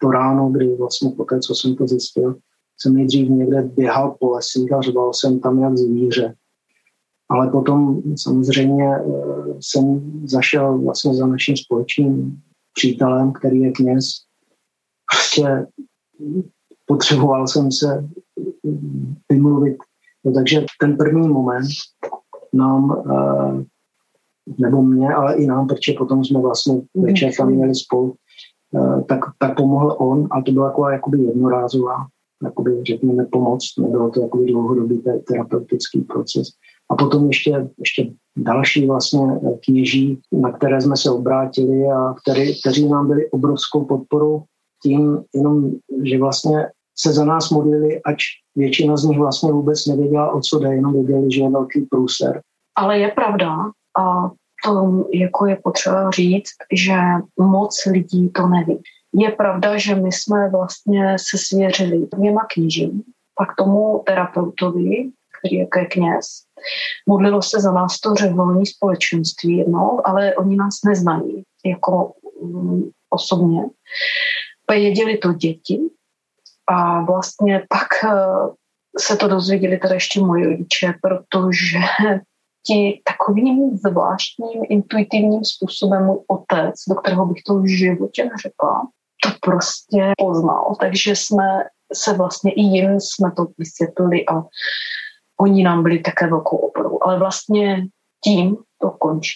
[0.00, 2.36] to ráno, kdy vlastně po té, co jsem to zjistil,
[2.78, 6.34] jsem nejdřív někde běhal po lesích a řval jsem tam jak zvíře.
[7.28, 9.02] Ale potom samozřejmě eh,
[9.60, 12.42] jsem zašel vlastně za naším společným
[12.74, 14.10] přítelem, který je kněz.
[15.12, 15.66] Prostě
[16.86, 18.08] potřeboval jsem se
[19.32, 19.76] vymluvit.
[20.24, 21.68] No, takže ten první moment
[22.52, 23.64] nám, eh,
[24.58, 28.16] nebo mě, ale i nám, protože potom jsme vlastně večer tam měli spolu,
[28.74, 32.06] Eh, tak, tak pomohl on a to byla taková jakoby jednorázová,
[32.44, 36.48] jakoby řekněme pomoc, nebylo to jakoby dlouhodobý terapeutický proces.
[36.90, 42.60] A potom ještě, ještě další vlastně eh, kněží, na které jsme se obrátili a který,
[42.60, 44.42] kteří nám byli obrovskou podporou
[44.82, 45.72] tím, jenom,
[46.04, 48.22] že vlastně se za nás modlili, ač
[48.56, 52.40] většina z nich vlastně vůbec nevěděla, o co jde, jenom věděli, že je velký průser.
[52.74, 53.56] Ale je pravda,
[53.98, 54.30] a
[54.64, 56.96] to jako je potřeba říct, že
[57.40, 58.82] moc lidí to neví.
[59.14, 63.02] Je pravda, že my jsme vlastně se svěřili dvěma knížím,
[63.34, 66.26] pak tomu terapeutovi, který je kněz.
[67.08, 73.62] Modlilo se za nás to řeholní společenství jednou, ale oni nás neznají jako um, osobně.
[74.70, 75.80] Věděli to děti
[76.66, 78.54] a vlastně pak uh,
[78.98, 81.78] se to dozvěděli teda ještě moji rodiče, protože
[82.66, 88.88] ti takovým zvláštním, intuitivním způsobem můj otec, do kterého bych to v životě neřekla,
[89.22, 90.76] to prostě poznal.
[90.80, 94.42] Takže jsme se vlastně i jim jsme to vysvětlili a
[95.40, 96.98] oni nám byli také velkou oporou.
[97.02, 97.86] Ale vlastně
[98.24, 99.32] tím to končí.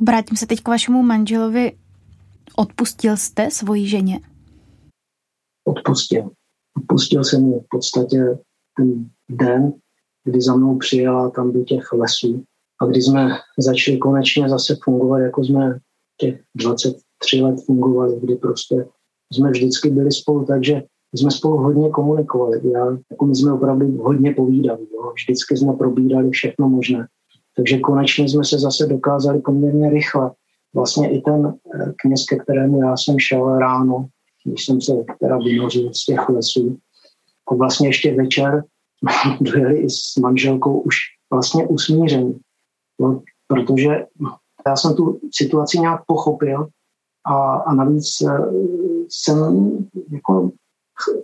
[0.00, 1.72] Obrátím se teď k vašemu manželovi.
[2.56, 4.20] Odpustil jste svoji ženě?
[5.64, 6.30] Odpustil.
[6.76, 8.38] Odpustil jsem mi v podstatě
[8.76, 9.72] ten den,
[10.24, 12.44] kdy za mnou přijela tam do těch lesů
[12.82, 15.78] a když jsme začali konečně zase fungovat, jako jsme
[16.20, 18.86] těch 23 let fungovali, kdy prostě
[19.32, 20.82] jsme vždycky byli spolu, takže
[21.14, 22.60] jsme spolu hodně komunikovali.
[22.72, 24.86] Já, jako my jsme opravdu hodně povídali.
[24.94, 25.12] Jo.
[25.14, 27.06] Vždycky jsme probídali všechno možné.
[27.56, 30.30] Takže konečně jsme se zase dokázali poměrně rychle.
[30.74, 34.06] Vlastně i ten eh, kněz, ke kterému já jsem šel ráno,
[34.44, 36.78] když jsem se teda vynořil z těch lesů,
[37.48, 38.64] a vlastně ještě večer
[39.40, 40.96] dojeli i s manželkou už
[41.30, 42.40] vlastně usmíření.
[43.00, 44.06] No, protože
[44.66, 46.68] já jsem tu situaci nějak pochopil
[47.24, 48.38] a, a navíc eh,
[49.08, 49.78] jsem
[50.10, 50.50] jako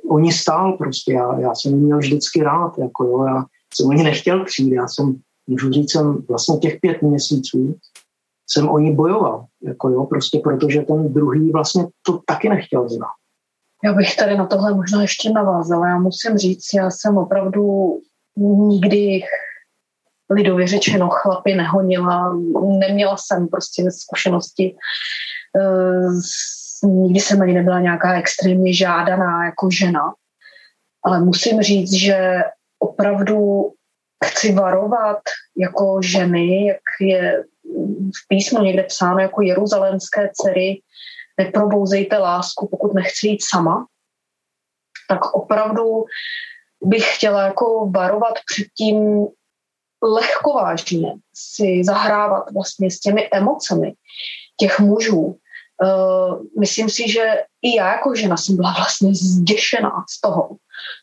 [0.08, 4.44] oni stál prostě, já, já jsem měl vždycky rád, jako jo, já jsem ani nechtěl
[4.44, 7.78] přijít, já jsem, můžu říct, jsem vlastně těch pět měsíců
[8.52, 13.12] jsem o ní bojoval, jako jo, prostě protože ten druhý vlastně to taky nechtěl znát.
[13.84, 15.88] Já bych tady na tohle možná ještě navázala.
[15.88, 17.96] Já musím říct, já jsem opravdu
[18.36, 19.22] nikdy
[20.30, 22.34] lidově řečeno chlapy nehonila,
[22.78, 24.76] neměla jsem prostě zkušenosti
[25.60, 26.10] eh,
[26.84, 30.14] nikdy jsem ani nebyla nějaká extrémně žádaná jako žena.
[31.04, 32.40] Ale musím říct, že
[32.78, 33.72] opravdu
[34.24, 35.18] chci varovat
[35.56, 37.44] jako ženy, jak je
[38.16, 40.82] v písmu někde psáno jako jeruzalémské dcery,
[41.38, 43.86] neprobouzejte lásku, pokud nechci jít sama.
[45.08, 46.04] tak opravdu
[46.82, 49.26] bych chtěla jako varovat před tím
[50.02, 53.94] lehkovážně si zahrávat vlastně s těmi emocemi
[54.56, 55.38] těch mužů.
[55.82, 60.56] Uh, myslím si, že i já jako žena jsem byla vlastně zděšená z toho,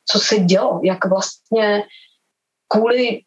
[0.10, 1.84] co se dělo, jak vlastně
[2.68, 3.22] kvůli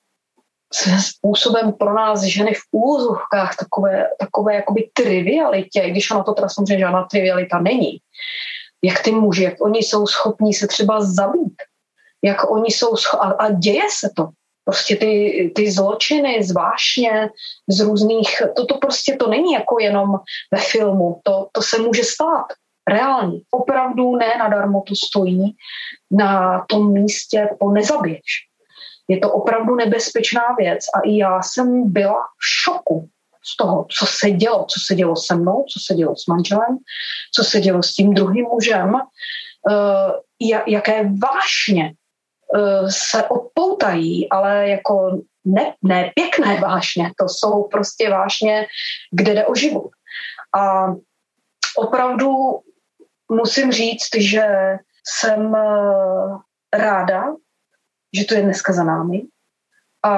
[1.00, 6.78] způsobem pro nás ženy v úzovkách takové, takové jakoby trivialitě, když ona to teda samozřejmě
[6.78, 7.98] žádná trivialita není,
[8.84, 11.62] jak ty muži, jak oni jsou schopní se třeba zabít,
[12.24, 14.28] jak oni jsou scho- a, a děje se to.
[14.64, 17.30] Prostě ty, ty zločiny zvážně
[17.68, 20.08] z různých, toto prostě to není jako jenom
[20.54, 22.46] ve filmu, to, to se může stát
[22.90, 23.40] reálně.
[23.50, 25.56] Opravdu ne nadarmo to stojí
[26.10, 28.49] na tom místě po nezabiješ.
[29.10, 33.08] Je to opravdu nebezpečná věc a i já jsem byla v šoku
[33.44, 36.78] z toho, co se dělo, co se dělo se mnou, co se dělo s manželem,
[37.34, 41.92] co se dělo s tím druhým mužem, uh, jaké vášně
[42.54, 48.66] uh, se odpoutají, ale jako ne, ne pěkné vášně, to jsou prostě vášně,
[49.12, 49.90] kde jde o život.
[50.58, 50.86] A
[51.76, 52.32] opravdu
[53.32, 54.46] musím říct, že
[55.06, 56.40] jsem uh,
[56.74, 57.24] ráda,
[58.12, 59.22] že to je dneska za námi.
[60.04, 60.12] A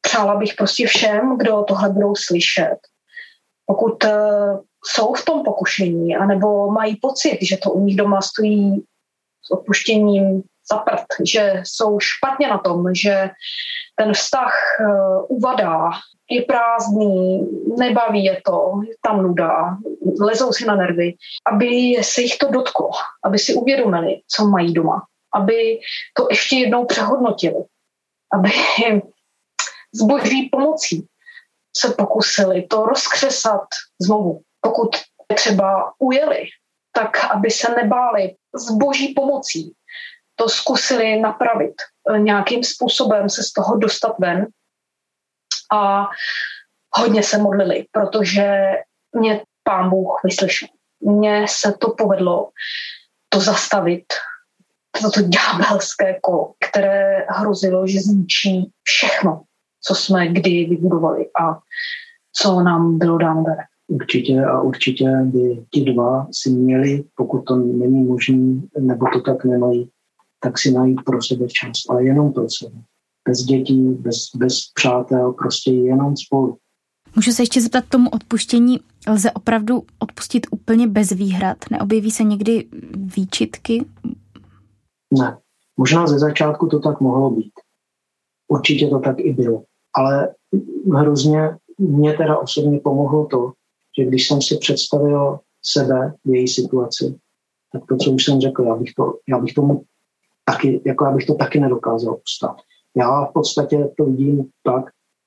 [0.00, 2.78] přála bych prostě všem, kdo tohle budou slyšet,
[3.66, 4.10] pokud uh,
[4.84, 8.84] jsou v tom pokušení, anebo mají pocit, že to u nich doma stojí
[9.42, 13.30] s odpuštěním za prd, že jsou špatně na tom, že
[13.96, 15.90] ten vztah uh, uvadá,
[16.30, 19.76] je prázdný, nebaví je to, je tam nuda,
[20.20, 21.14] lezou si na nervy,
[21.46, 22.90] aby se jich to dotklo,
[23.24, 25.80] aby si uvědomili, co mají doma aby
[26.14, 27.64] to ještě jednou přehodnotili,
[28.32, 28.50] aby
[29.94, 31.06] s boží pomocí
[31.76, 33.68] se pokusili to rozkřesat
[34.00, 34.42] znovu.
[34.60, 34.90] Pokud
[35.34, 36.44] třeba ujeli,
[36.92, 39.72] tak aby se nebáli s boží pomocí
[40.36, 41.74] to zkusili napravit,
[42.18, 44.46] nějakým způsobem se z toho dostat ven
[45.72, 46.06] a
[46.96, 48.72] hodně se modlili, protože
[49.12, 50.68] mě pán Bůh vyslyšel.
[51.00, 52.50] Mně se to povedlo
[53.28, 54.04] to zastavit,
[55.02, 59.42] toto ďábelské kolo, které hrozilo, že zničí všechno,
[59.86, 61.58] co jsme kdy vybudovali a
[62.32, 63.62] co nám bylo dáno dare.
[63.88, 69.44] Určitě a určitě by ti dva si měli, pokud to není možné, nebo to tak
[69.44, 69.90] nemají,
[70.40, 72.76] tak si najít pro sebe čas, ale jenom pro sebe.
[73.28, 76.58] Bez dětí, bez, bez přátel, prostě jenom spolu.
[77.16, 78.80] Můžu se ještě zeptat tomu odpuštění.
[79.08, 81.56] Lze opravdu odpustit úplně bez výhrad?
[81.70, 83.84] Neobjeví se někdy výčitky?
[85.10, 85.38] Ne.
[85.76, 87.52] Možná ze začátku to tak mohlo být.
[88.48, 89.62] Určitě to tak i bylo.
[89.96, 90.34] Ale
[90.94, 93.52] hrozně mě teda osobně pomohlo to,
[93.98, 97.18] že když jsem si představil sebe v její situaci,
[97.72, 99.84] tak to, co už jsem řekl, já bych, to, já bych tomu
[100.44, 102.56] taky, jako já bych to taky nedokázal ustát.
[102.96, 104.84] Já v podstatě to vidím tak,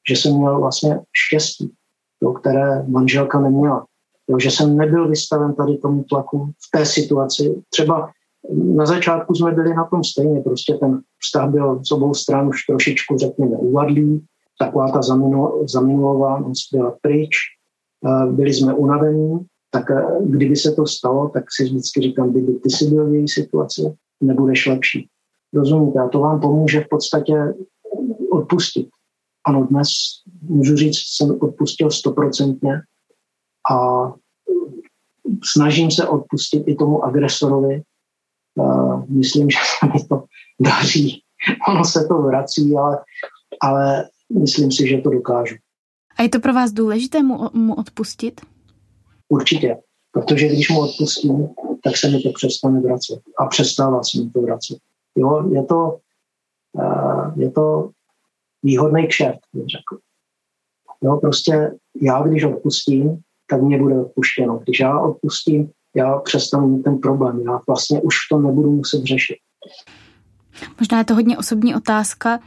[0.10, 1.74] že jsem měl vlastně štěstí,
[2.20, 3.86] to, které manželka neměla.
[4.30, 7.64] Jo, že jsem nebyl vystaven tady tomu tlaku v té situaci.
[7.70, 8.12] Třeba
[8.54, 12.66] na začátku jsme byli na tom stejně, prostě ten vztah byl z obou stran už
[12.66, 14.26] trošičku, řekněme, uvadlý,
[14.60, 15.02] taková ta
[15.66, 17.36] zamilovanost byla pryč,
[18.32, 19.40] byli jsme unavení,
[19.72, 19.86] tak
[20.26, 23.82] kdyby se to stalo, tak si vždycky říkám, kdyby ty si byl v její situaci,
[24.22, 25.08] nebudeš lepší.
[25.54, 26.00] Rozumíte?
[26.00, 27.54] A to vám pomůže v podstatě
[28.32, 28.88] odpustit.
[29.48, 29.88] Ano, dnes
[30.42, 32.82] můžu říct, jsem odpustil stoprocentně
[33.72, 34.12] a
[35.44, 37.82] snažím se odpustit i tomu agresorovi,
[39.08, 40.24] myslím, že se mi to
[40.60, 41.24] daří.
[41.70, 42.98] Ono se to vrací, ale,
[43.62, 44.10] ale
[44.40, 45.56] myslím si, že to dokážu.
[46.18, 48.42] A je to pro vás důležité mu, mu odpustit?
[49.30, 49.78] Určitě,
[50.12, 51.48] protože když mu odpustím,
[51.84, 54.78] tak se mi to přestane vracet a přestává se mi to vracet.
[55.16, 56.00] Jo, je to,
[57.36, 57.90] je to
[58.64, 60.02] výhodný kšert, bych řekl.
[61.02, 64.58] Jo, prostě já, když odpustím, tak mě bude odpuštěno.
[64.58, 67.40] Když já odpustím, já přestanu mít ten problém.
[67.40, 69.38] Já vlastně už to nebudu muset řešit.
[70.80, 72.40] Možná je to hodně osobní otázka,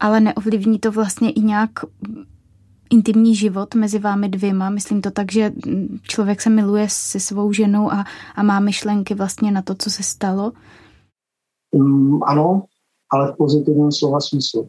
[0.00, 1.70] ale neovlivní to vlastně i nějak
[2.90, 4.70] intimní život mezi vámi dvěma.
[4.70, 5.52] Myslím to tak, že
[6.02, 10.02] člověk se miluje se svou ženou a, a má myšlenky vlastně na to, co se
[10.02, 10.52] stalo.
[11.70, 12.62] Um, ano,
[13.12, 14.68] ale v pozitivním slova smyslu.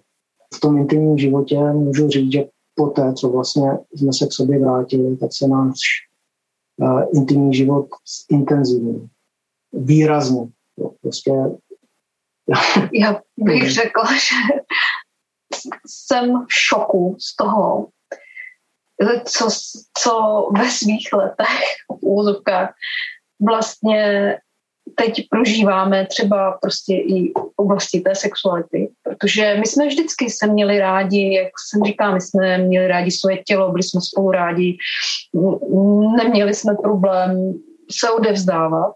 [0.56, 2.46] V tom intimním životě můžu říct, že
[2.76, 5.80] po té, co vlastně jsme se k sobě vrátili, tak se náš
[7.14, 7.88] intimní život
[8.30, 9.10] intenzivní.
[9.74, 10.48] Výrazně.
[10.78, 11.32] Jo, prostě
[12.94, 14.62] já bych řekla, že
[15.88, 17.88] jsem v šoku z toho,
[19.26, 19.48] co,
[19.98, 22.74] co ve svých letech v úzovkách
[23.48, 24.38] vlastně
[25.00, 30.80] teď prožíváme třeba prostě i v oblasti té sexuality, protože my jsme vždycky se měli
[30.80, 34.78] rádi, jak jsem říká, my jsme měli rádi svoje tělo, byli jsme spolu rádi,
[36.24, 37.54] neměli jsme problém
[37.92, 38.94] se odevzdávat.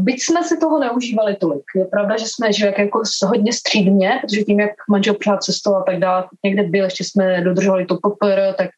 [0.00, 1.62] Byť jsme si toho neužívali tolik.
[1.76, 5.84] Je pravda, že jsme žili jako hodně střídně, protože tím, jak manžel pořád cestoval a
[5.84, 8.70] tak dále, někde byl, ještě jsme dodržovali to PPR, tak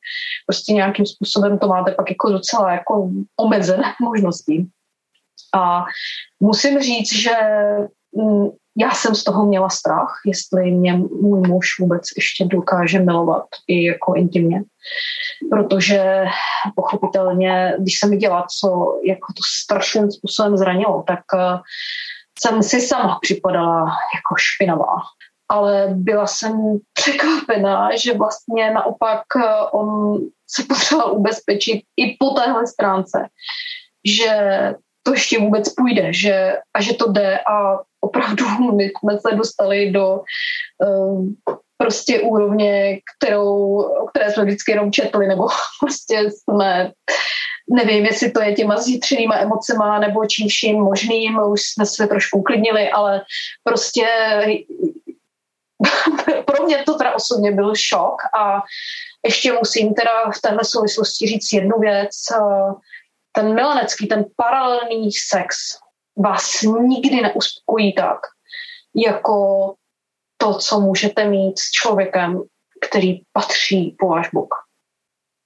[0.46, 4.66] prostě nějakým způsobem to máte pak jako docela jako omezené možnosti.
[5.54, 5.84] A
[6.40, 7.36] musím říct, že
[8.16, 13.46] mm, já jsem z toho měla strach, jestli mě můj muž vůbec ještě dokáže milovat
[13.68, 14.62] i jako intimně.
[15.50, 16.24] Protože
[16.76, 21.58] pochopitelně, když jsem viděla, co jako to strašným způsobem zranilo, tak eh,
[22.38, 23.80] jsem si sama připadala
[24.14, 24.96] jako špinavá.
[25.48, 30.18] Ale byla jsem překvapená, že vlastně naopak eh, on
[30.50, 33.28] se potřeboval ubezpečit i po téhle stránce,
[34.04, 34.28] že
[35.06, 38.44] to ještě vůbec půjde že, a že to jde a opravdu
[38.76, 40.20] my jsme se dostali do
[40.86, 41.36] um,
[41.76, 45.48] prostě úrovně, kterou, o které jsme vždycky jenom četli, nebo
[45.80, 46.92] prostě jsme,
[47.70, 52.38] nevím, jestli to je těma zjitřenýma emocema, nebo čím vším možným, už jsme se trošku
[52.38, 53.22] uklidnili, ale
[53.64, 54.06] prostě
[56.44, 58.62] pro mě to teda osobně byl šok a
[59.24, 62.10] ještě musím teda v téhle souvislosti říct jednu věc,
[63.34, 65.56] ten milenecký, ten paralelní sex
[66.16, 68.18] vás nikdy neuspokojí tak,
[68.96, 69.74] jako
[70.36, 72.42] to, co můžete mít s člověkem,
[72.88, 74.54] který patří po váš bok.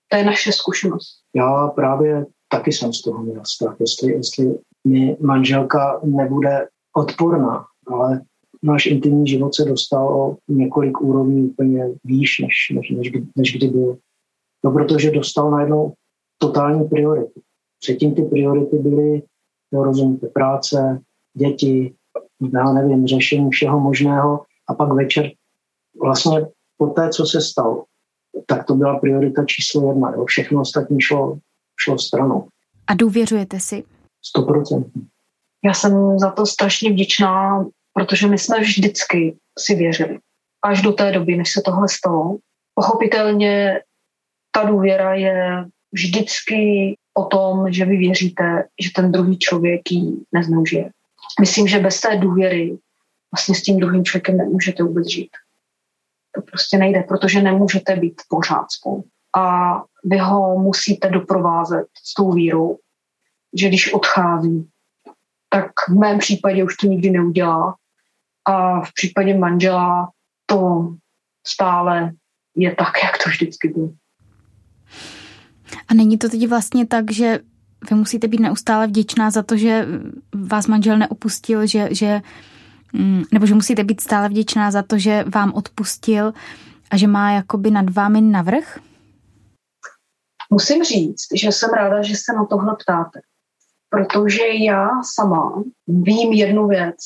[0.08, 1.20] To je naše zkušenost.
[1.34, 8.20] Já právě taky jsem z toho měl strach, jestli, jestli mi manželka nebude odporná, ale
[8.62, 13.68] náš intimní život se dostal o několik úrovní úplně výš, než, než, než, než kdy
[13.68, 13.98] byl.
[14.64, 15.94] No, protože dostal najednou
[16.38, 17.40] totální prioritu.
[17.80, 19.22] Předtím ty priority byly,
[19.72, 21.00] jo, rozumíte, práce,
[21.34, 21.94] děti,
[22.54, 25.30] já nevím, řešení všeho možného a pak večer
[26.02, 27.84] vlastně po té, co se stalo,
[28.46, 30.12] tak to byla priorita číslo jedna.
[30.16, 30.24] Jo.
[30.24, 31.38] Všechno ostatní šlo,
[31.80, 32.48] šlo stranou.
[32.86, 33.84] A důvěřujete si?
[34.24, 34.86] Sto procent.
[35.64, 40.18] Já jsem za to strašně vděčná, protože my jsme vždycky si věřili.
[40.64, 42.38] Až do té doby, než se tohle stalo.
[42.74, 43.80] Pochopitelně
[44.50, 50.90] ta důvěra je vždycky o tom, že vy věříte, že ten druhý člověk ji nezneužije.
[51.40, 52.78] Myslím, že bez té důvěry
[53.32, 55.30] vlastně s tím druhým člověkem nemůžete vůbec žít.
[56.34, 59.04] To prostě nejde, protože nemůžete být pořád spolu.
[59.36, 62.78] A vy ho musíte doprovázet s tou vírou,
[63.56, 64.68] že když odchází,
[65.48, 67.76] tak v mém případě už to nikdy neudělá.
[68.44, 70.10] A v případě manžela
[70.46, 70.88] to
[71.46, 72.12] stále
[72.56, 73.88] je tak, jak to vždycky bylo.
[75.88, 77.40] A není to teď vlastně tak, že
[77.90, 79.86] vy musíte být neustále vděčná za to, že
[80.34, 82.20] vás manžel neopustil, že, že
[82.92, 86.32] mm, nebo že musíte být stále vděčná za to, že vám odpustil
[86.90, 88.78] a že má jakoby nad vámi navrh?
[90.50, 93.20] Musím říct, že jsem ráda, že se na tohle ptáte,
[93.90, 96.96] protože já sama vím jednu věc,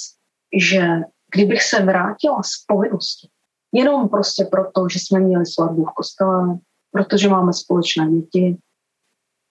[0.59, 0.88] že
[1.35, 3.29] kdybych se vrátila z povinnosti,
[3.72, 6.59] jenom prostě proto, že jsme měli svatbu v kostele,
[6.92, 8.59] protože máme společné děti,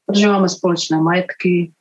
[0.06, 1.74] protože máme společné majetky,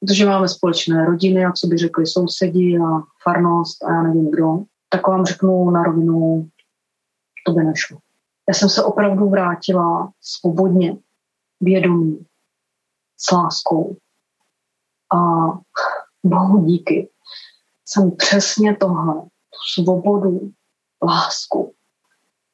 [0.00, 4.58] protože máme společné rodiny a co by řekli sousedi a farnost a já nevím kdo,
[4.88, 6.48] tak vám řeknu na rovinu,
[7.46, 7.98] to by nešlo.
[8.48, 10.96] Já jsem se opravdu vrátila svobodně,
[11.60, 12.26] vědomí,
[13.16, 13.96] s láskou.
[15.14, 15.18] A
[16.24, 17.08] bohu díky
[17.86, 20.52] jsem přesně tohle, tu svobodu,
[21.02, 21.74] lásku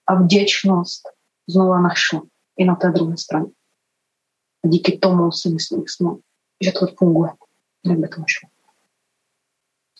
[0.07, 1.15] a vděčnost
[1.48, 2.22] znova našla
[2.56, 3.50] i na té druhé straně.
[4.64, 5.85] A díky tomu si myslím,
[6.64, 7.30] že to funguje.
[7.87, 8.48] Jak by to šlo.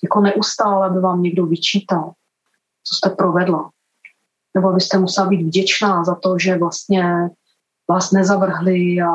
[0.03, 2.13] Jako neustále by vám někdo vyčítal,
[2.85, 3.71] co jste provedla.
[4.55, 7.29] Nebo byste musela být vděčná za to, že vlastně
[7.89, 9.11] vás nezavrhli a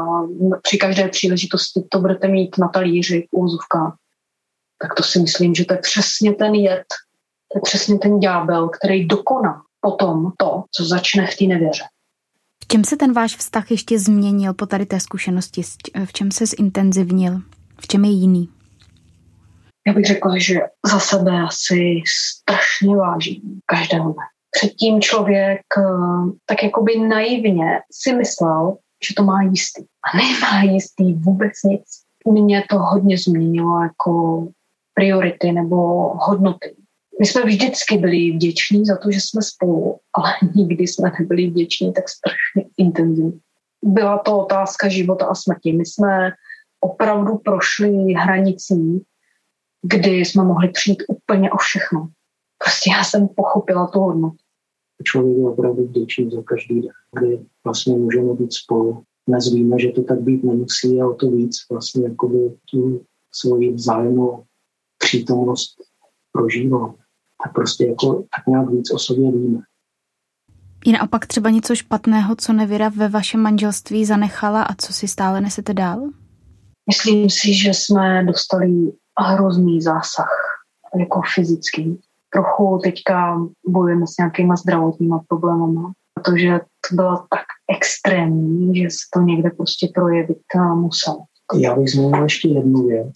[0.61, 3.97] při každé příležitosti to budete mít na talíři v.
[4.81, 6.85] Tak to si myslím, že to je přesně ten jed,
[7.51, 11.83] to je přesně ten ďábel, který dokoná potom to, co začne v té nevěře
[12.71, 15.61] čem se ten váš vztah ještě změnil po tady té zkušenosti?
[16.05, 17.41] V čem se zintenzivnil?
[17.81, 18.49] V čem je jiný?
[19.87, 20.59] Já bych řekla, že
[20.91, 24.23] za sebe asi strašně vážím každého dne.
[24.51, 25.83] Předtím člověk eh,
[26.45, 29.83] tak jakoby naivně si myslel, že to má jistý.
[29.83, 31.83] A nemá jistý vůbec nic.
[32.31, 34.47] Mě to hodně změnilo jako
[34.93, 35.77] priority nebo
[36.17, 36.75] hodnoty.
[37.21, 41.93] My jsme vždycky byli vděční za to, že jsme spolu, ale nikdy jsme nebyli vděční
[41.93, 43.39] tak strašně intenzivně.
[43.83, 45.73] Byla to otázka života a smrti.
[45.73, 46.31] My jsme
[46.79, 49.05] opravdu prošli hranicí,
[49.81, 52.09] kdy jsme mohli přijít úplně o všechno.
[52.63, 54.37] Prostě já jsem pochopila tu hodnotu.
[55.03, 59.03] Člověk je opravdu vděčný za každý den, kdy vlastně můžeme být spolu.
[59.27, 63.73] Dnes víme, že to tak být nemusí a o to víc vlastně jakoby tu svoji
[63.73, 64.43] vzájemnou
[64.97, 65.75] přítomnost
[66.31, 67.00] prožívám.
[67.43, 69.59] Tak prostě jako tak nějak víc o sobě víme.
[70.85, 75.41] Je naopak třeba něco špatného, co nevěra ve vašem manželství zanechala a co si stále
[75.41, 76.09] nesete dál?
[76.87, 80.29] Myslím si, že jsme dostali hrozný zásah,
[80.99, 81.99] jako fyzický.
[82.33, 83.37] Trochu teďka
[83.67, 85.81] bojujeme s nějakýma zdravotníma problémy,
[86.13, 87.45] protože to bylo tak
[87.77, 90.37] extrémní, že se to někde prostě projevit
[90.73, 91.23] muselo.
[91.59, 93.15] Já bych zmínil ještě jednu věc.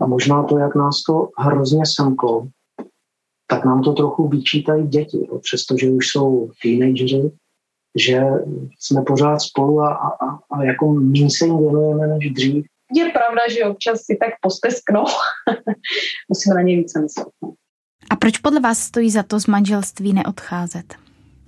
[0.00, 2.46] A možná to, jak nás to hrozně semklo,
[3.46, 7.30] tak nám to trochu vyčítají děti, jo, přestože už jsou teenageři,
[7.98, 8.22] že
[8.80, 12.64] jsme pořád spolu a, a, a jako méně se jim věnujeme než dřív.
[12.94, 15.04] Je pravda, že občas si tak postesknou.
[16.28, 17.28] Musíme na ně více myslet.
[18.10, 20.94] A proč podle vás stojí za to z manželství neodcházet?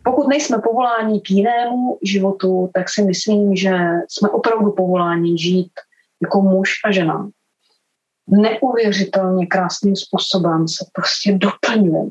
[0.04, 3.76] Pokud nejsme povoláni k jinému životu, tak si myslím, že
[4.08, 5.72] jsme opravdu povoláni žít
[6.22, 7.30] jako muž a žena
[8.28, 12.10] neuvěřitelně krásným způsobem se prostě doplňujeme.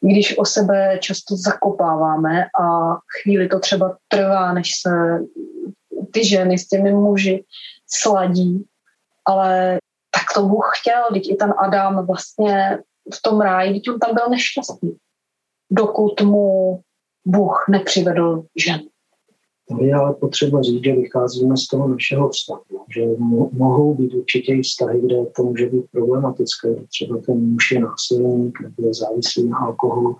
[0.00, 5.18] Když o sebe často zakopáváme a chvíli to třeba trvá, než se
[6.10, 7.44] ty ženy s těmi muži
[7.86, 8.66] sladí,
[9.24, 9.78] ale
[10.10, 12.78] tak to Bůh chtěl, teď i ten Adam vlastně
[13.14, 14.96] v tom ráji, teď on tam byl nešťastný,
[15.70, 16.80] dokud mu
[17.26, 18.88] Bůh nepřivedl ženu.
[19.70, 22.60] Tady je ale potřeba říct, že vycházíme z toho našeho vztahu,
[22.94, 23.06] že
[23.52, 26.74] mohou být určitě i vztahy, kde to může být problematické.
[26.74, 30.16] Třeba ten muž je násilník nebo je závislý na alkoholu.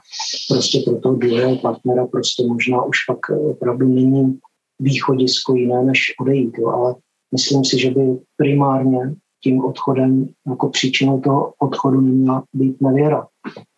[0.49, 4.39] Prostě pro toho druhého partnera prostě možná už pak opravdu není
[4.81, 6.59] východisko jiné, než odejít.
[6.59, 6.69] Jo.
[6.69, 6.95] Ale
[7.33, 13.27] myslím si, že by primárně tím odchodem, jako příčinou toho odchodu neměla být nevěra.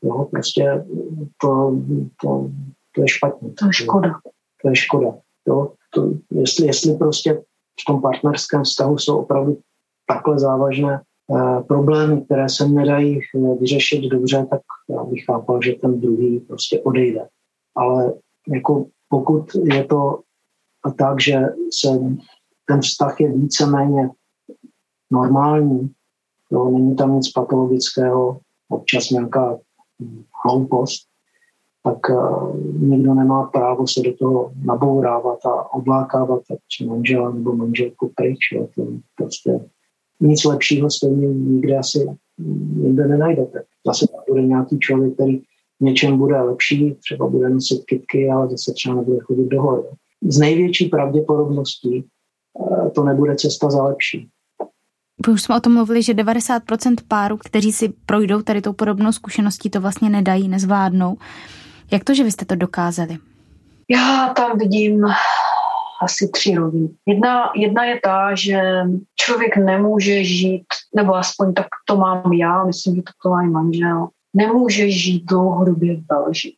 [0.03, 0.85] Jo, prostě
[1.41, 1.79] to,
[2.23, 2.51] to,
[2.95, 3.51] to je špatně.
[3.59, 4.13] To je škoda.
[4.63, 5.15] To je škoda.
[5.49, 5.73] Jo?
[5.95, 7.35] To, jestli, jestli prostě
[7.81, 9.59] v tom partnerském vztahu jsou opravdu
[10.07, 15.73] takhle závažné eh, problémy, které se nedají eh, vyřešit dobře, tak já bych chápal, že
[15.73, 17.29] ten druhý prostě odejde.
[17.77, 18.15] Ale
[18.49, 20.21] jako pokud je to
[20.99, 21.41] tak, že
[21.81, 21.89] se
[22.67, 24.11] ten vztah je víceméně
[25.11, 25.91] normální,
[26.51, 29.59] jo, není tam nic patologického, občas nějaká
[30.45, 31.12] hloupost,
[31.85, 38.13] tak uh, nikdo nemá právo se do toho nabourávat a oblákávat či manžela nebo manželku
[38.17, 38.39] pryč.
[38.53, 38.69] Jo.
[38.75, 39.61] To prostě
[40.21, 42.07] nic lepšího stejně nikde asi
[42.77, 43.63] nikde nenajdete.
[43.87, 45.43] Zase bude nějaký člověk, který
[45.81, 49.83] něčem bude lepší, třeba bude nosit kytky, ale zase třeba nebude chodit do hory.
[50.29, 52.05] Z největší pravděpodobností
[52.55, 54.29] uh, to nebude cesta za lepší.
[55.29, 59.71] Už jsme o tom mluvili, že 90% párů, kteří si projdou tady tou podobnou zkušeností,
[59.71, 61.17] to vlastně nedají, nezvládnou.
[61.93, 63.19] Jak to, že vy jste to dokázali?
[63.89, 65.07] Já tam vidím
[66.03, 66.89] asi tři roviny.
[67.07, 68.61] Jedna, jedna je ta, že
[69.15, 70.67] člověk nemůže žít,
[70.97, 75.25] nebo aspoň tak to mám já, myslím, že to, to má i manžel, nemůže žít
[75.25, 76.57] dlouhodobě v Belži.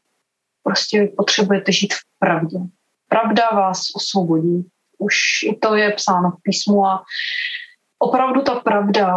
[0.63, 2.59] Prostě potřebujete žít v pravdě.
[3.09, 4.69] Pravda vás osvobodí.
[4.99, 5.15] Už
[5.45, 7.03] i to je psáno v písmu a
[7.99, 9.17] opravdu ta pravda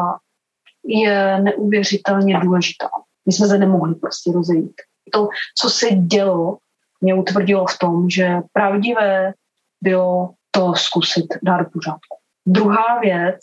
[0.86, 2.90] je neuvěřitelně důležitá.
[3.26, 4.76] My jsme se nemohli prostě rozejít
[5.14, 5.28] to,
[5.58, 6.58] co se dělo,
[7.02, 9.34] mě utvrdilo v tom, že pravdivé
[9.82, 12.18] bylo to zkusit dát pořádku.
[12.46, 13.40] Druhá věc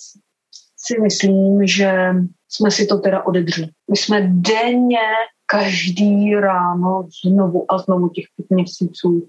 [0.76, 2.14] si myslím, že
[2.48, 3.68] jsme si to teda odedřeli.
[3.90, 5.08] My jsme denně,
[5.46, 9.28] každý ráno, znovu a znovu těch pět měsíců,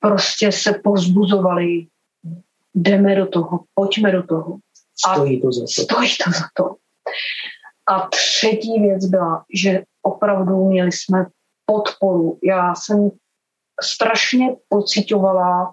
[0.00, 1.86] prostě se pozbuzovali,
[2.74, 4.58] jdeme do toho, pojďme do toho.
[5.06, 5.82] A stojí to za to.
[5.82, 6.64] Stojí to za to.
[7.88, 11.26] A třetí věc byla, že opravdu měli jsme
[11.66, 12.38] podporu.
[12.44, 13.10] Já jsem
[13.82, 15.72] strašně pocitovala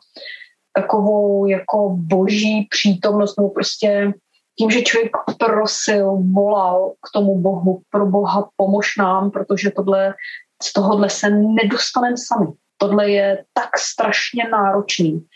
[0.74, 4.14] takovou jako boží přítomnost, nebo prostě
[4.60, 10.14] tím, že člověk prosil, volal k tomu Bohu, pro Boha pomož nám, protože tohle,
[10.64, 12.48] z tohohle se nedostaneme sami.
[12.78, 15.28] Tohle je tak strašně náročný,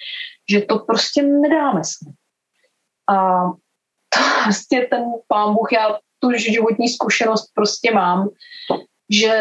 [0.49, 2.15] že to prostě nedáme sami.
[3.09, 3.45] A
[4.09, 8.29] to vlastně ten pán Bůh, já tu životní zkušenost prostě mám,
[9.09, 9.33] že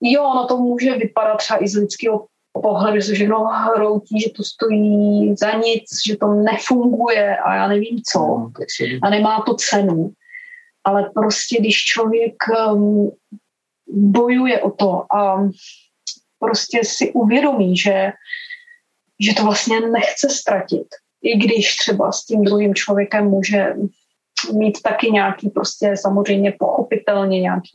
[0.00, 2.26] jo, ono to může vypadat třeba i z lidského
[2.62, 7.68] pohledu, že se všechno hroutí, že to stojí za nic, že to nefunguje a já
[7.68, 8.52] nevím co no,
[9.02, 10.10] a nemá to cenu.
[10.84, 12.34] Ale prostě, když člověk
[12.72, 13.10] um,
[13.88, 15.48] bojuje o to a
[16.38, 18.12] prostě si uvědomí, že,
[19.20, 20.86] že to vlastně nechce ztratit,
[21.22, 23.74] i když třeba s tím druhým člověkem může
[24.52, 27.70] mít taky nějaký prostě samozřejmě pochopitelně nějaký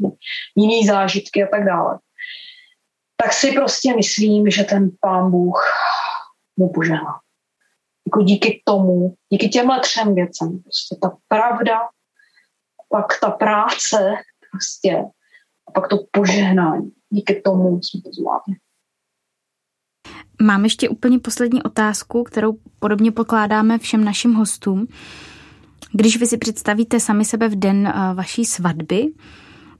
[0.55, 1.99] jiný zážitky a tak dále.
[3.17, 5.63] Tak si prostě myslím, že ten pán Bůh
[6.57, 7.19] mu požehná.
[8.07, 11.79] Jako díky tomu, díky těmhle třem věcem, prostě ta pravda,
[12.89, 14.13] pak ta práce,
[14.51, 15.03] prostě,
[15.67, 16.91] a pak to požehnání.
[17.09, 18.55] Díky tomu jsme to zvládli.
[20.41, 24.87] Mám ještě úplně poslední otázku, kterou podobně pokládáme všem našim hostům.
[25.95, 29.13] Když vy si představíte sami sebe v den uh, vaší svatby,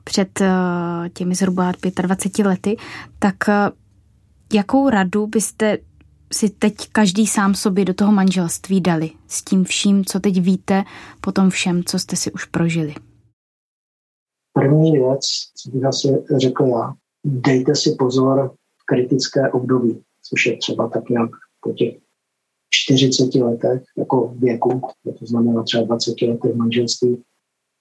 [0.03, 0.47] před uh,
[1.13, 2.77] těmi zhruba 25 lety,
[3.19, 3.53] tak uh,
[4.53, 5.77] jakou radu byste
[6.33, 10.83] si teď každý sám sobě do toho manželství dali s tím vším, co teď víte,
[11.21, 12.95] po tom všem, co jste si už prožili?
[14.53, 15.19] První věc,
[15.55, 16.07] co bych asi
[16.37, 16.93] řekl já,
[17.25, 18.51] dejte si pozor
[18.81, 21.29] v kritické období, což je třeba tak nějak
[21.61, 22.02] po těch
[22.73, 24.81] 40 letech jako věku,
[25.19, 27.23] to znamená třeba 20 letech manželství,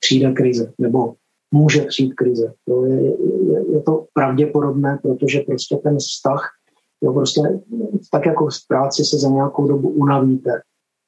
[0.01, 1.15] přijde krize, nebo
[1.55, 2.53] může přijít krize.
[2.69, 6.51] To je, je, je to pravděpodobné, protože prostě ten vztah,
[7.03, 7.41] jo, prostě
[8.13, 10.51] tak jako v práci se za nějakou dobu unavíte,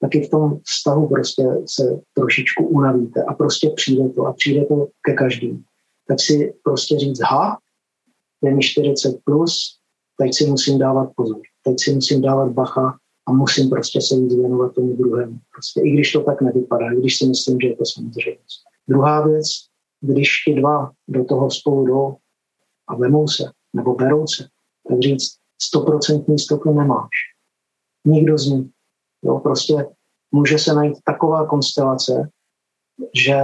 [0.00, 4.64] tak i v tom vztahu prostě se trošičku unavíte a prostě přijde to a přijde
[4.64, 5.64] to ke každým.
[6.08, 7.58] Tak si prostě říct, ha,
[8.42, 9.78] je mi 40 plus,
[10.20, 14.34] teď si musím dávat pozor, teď si musím dávat bacha a musím prostě se víc
[14.34, 15.38] věnovat tomu druhému.
[15.52, 18.38] Prostě, I když to tak nevypadá, i když si myslím, že je to samozřejmě.
[18.88, 19.46] Druhá věc,
[20.00, 22.16] když ti dva do toho spolu jdou
[22.88, 24.48] a vemou se, nebo berou se,
[24.88, 27.10] tak říct, stoprocentní jistotu nemáš.
[28.06, 28.66] Nikdo z nich.
[29.24, 29.86] Jo, prostě
[30.32, 32.28] může se najít taková konstelace,
[33.14, 33.38] že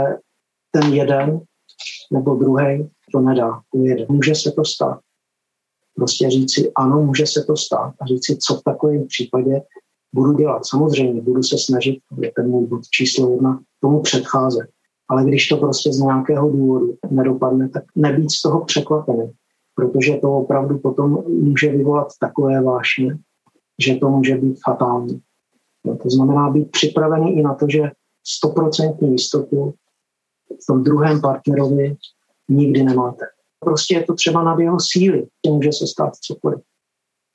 [0.70, 1.40] ten jeden
[2.12, 4.06] nebo druhý to nedá, ujede.
[4.08, 5.00] Může se to stát.
[5.94, 9.62] Prostě říci, ano, může se to stát a říci, co v takovém případě
[10.14, 10.66] budu dělat.
[10.66, 14.68] Samozřejmě budu se snažit, je ten můj bod číslo jedna, tomu předcházet.
[15.08, 19.32] Ale když to prostě z nějakého důvodu nedopadne, tak nebýt z toho překvapený,
[19.74, 23.18] protože to opravdu potom může vyvolat takové vášně,
[23.78, 25.20] že to může být fatální.
[25.86, 27.90] No, to znamená být připravený i na to, že
[28.26, 29.74] stoprocentní jistotu
[30.62, 31.96] v tom druhém partnerovi
[32.48, 33.24] nikdy nemáte.
[33.64, 36.60] Prostě je to třeba nad jeho síly, může se stát cokoliv.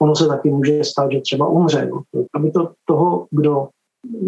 [0.01, 1.88] Ono se taky může stát, že třeba umře.
[1.89, 2.01] Jo.
[2.36, 3.67] Aby to toho, kdo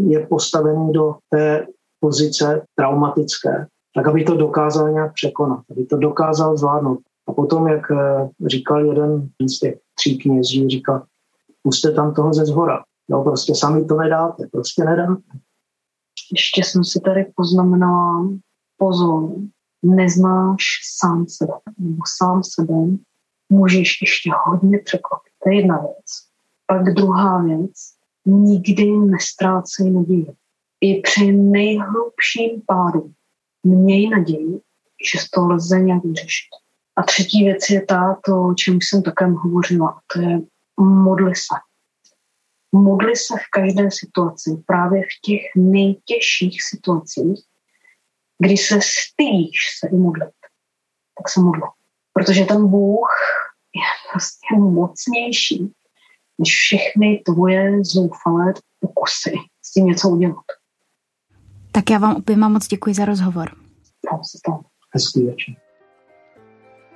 [0.07, 1.67] je postavený do té
[1.99, 6.99] pozice traumatické, tak aby to dokázal nějak překonat, aby to dokázal zvládnout.
[7.27, 11.03] A potom, jak eh, říkal jeden z těch tří kněží, říkal,
[11.63, 12.83] puste tam toho ze zhora.
[13.09, 15.21] No prostě sami to nedáte, prostě nedáte.
[16.31, 18.29] Ještě jsem si tady poznamenala
[18.77, 19.29] pozor,
[19.83, 20.63] neznáš
[20.97, 22.73] sám sebe, nebo sám sebe,
[23.49, 25.33] můžeš ještě hodně překvapit.
[25.43, 26.05] To je jedna věc.
[26.65, 27.71] Pak druhá věc,
[28.25, 30.33] nikdy nestrácej naději.
[30.81, 33.11] I při nejhlubším pádu
[33.63, 34.61] měj naději,
[35.11, 36.49] že to lze nějak vyřešit.
[36.95, 40.41] A třetí věc je ta, to, o čem jsem také hovořila, to je
[40.79, 41.55] modli se.
[42.71, 47.43] Modli se v každé situaci, právě v těch nejtěžších situacích,
[48.39, 50.35] kdy se stydíš se i modlit,
[51.17, 51.61] tak se modli.
[52.13, 53.09] Protože ten Bůh
[53.75, 55.73] je prostě mocnější
[56.39, 60.45] než všechny tvoje zoufalé pokusy s tím něco udělat.
[61.71, 63.55] Tak já vám oběma moc děkuji za rozhovor.
[64.93, 65.55] Hezký večer.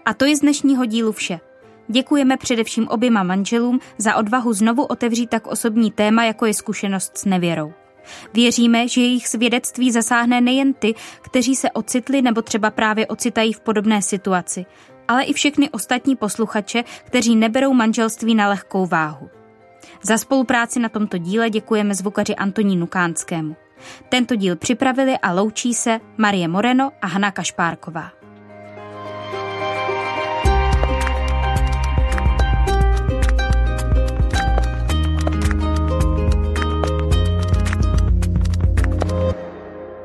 [0.06, 1.40] A to je z dnešního dílu vše.
[1.88, 7.26] Děkujeme především oběma manželům za odvahu znovu otevřít tak osobní téma, jako je zkušenost s
[7.26, 7.74] nevěrou.
[8.34, 13.60] Věříme, že jejich svědectví zasáhne nejen ty, kteří se ocitli nebo třeba právě ocitají v
[13.60, 14.66] podobné situaci,
[15.08, 19.30] ale i všechny ostatní posluchače, kteří neberou manželství na lehkou váhu.
[20.04, 23.56] Za spolupráci na tomto díle děkujeme zvukaři Antonínu Kánskému.
[24.10, 28.21] Tento díl připravili a loučí se Marie Moreno a Hana Kašpárková.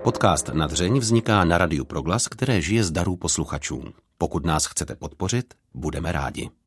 [0.06, 3.84] Podcast Nadřeň vzniká na Radiu Proglas, které žije z darů posluchačů.
[4.18, 6.50] Pokud nás chcete podpořit, budeme rádi.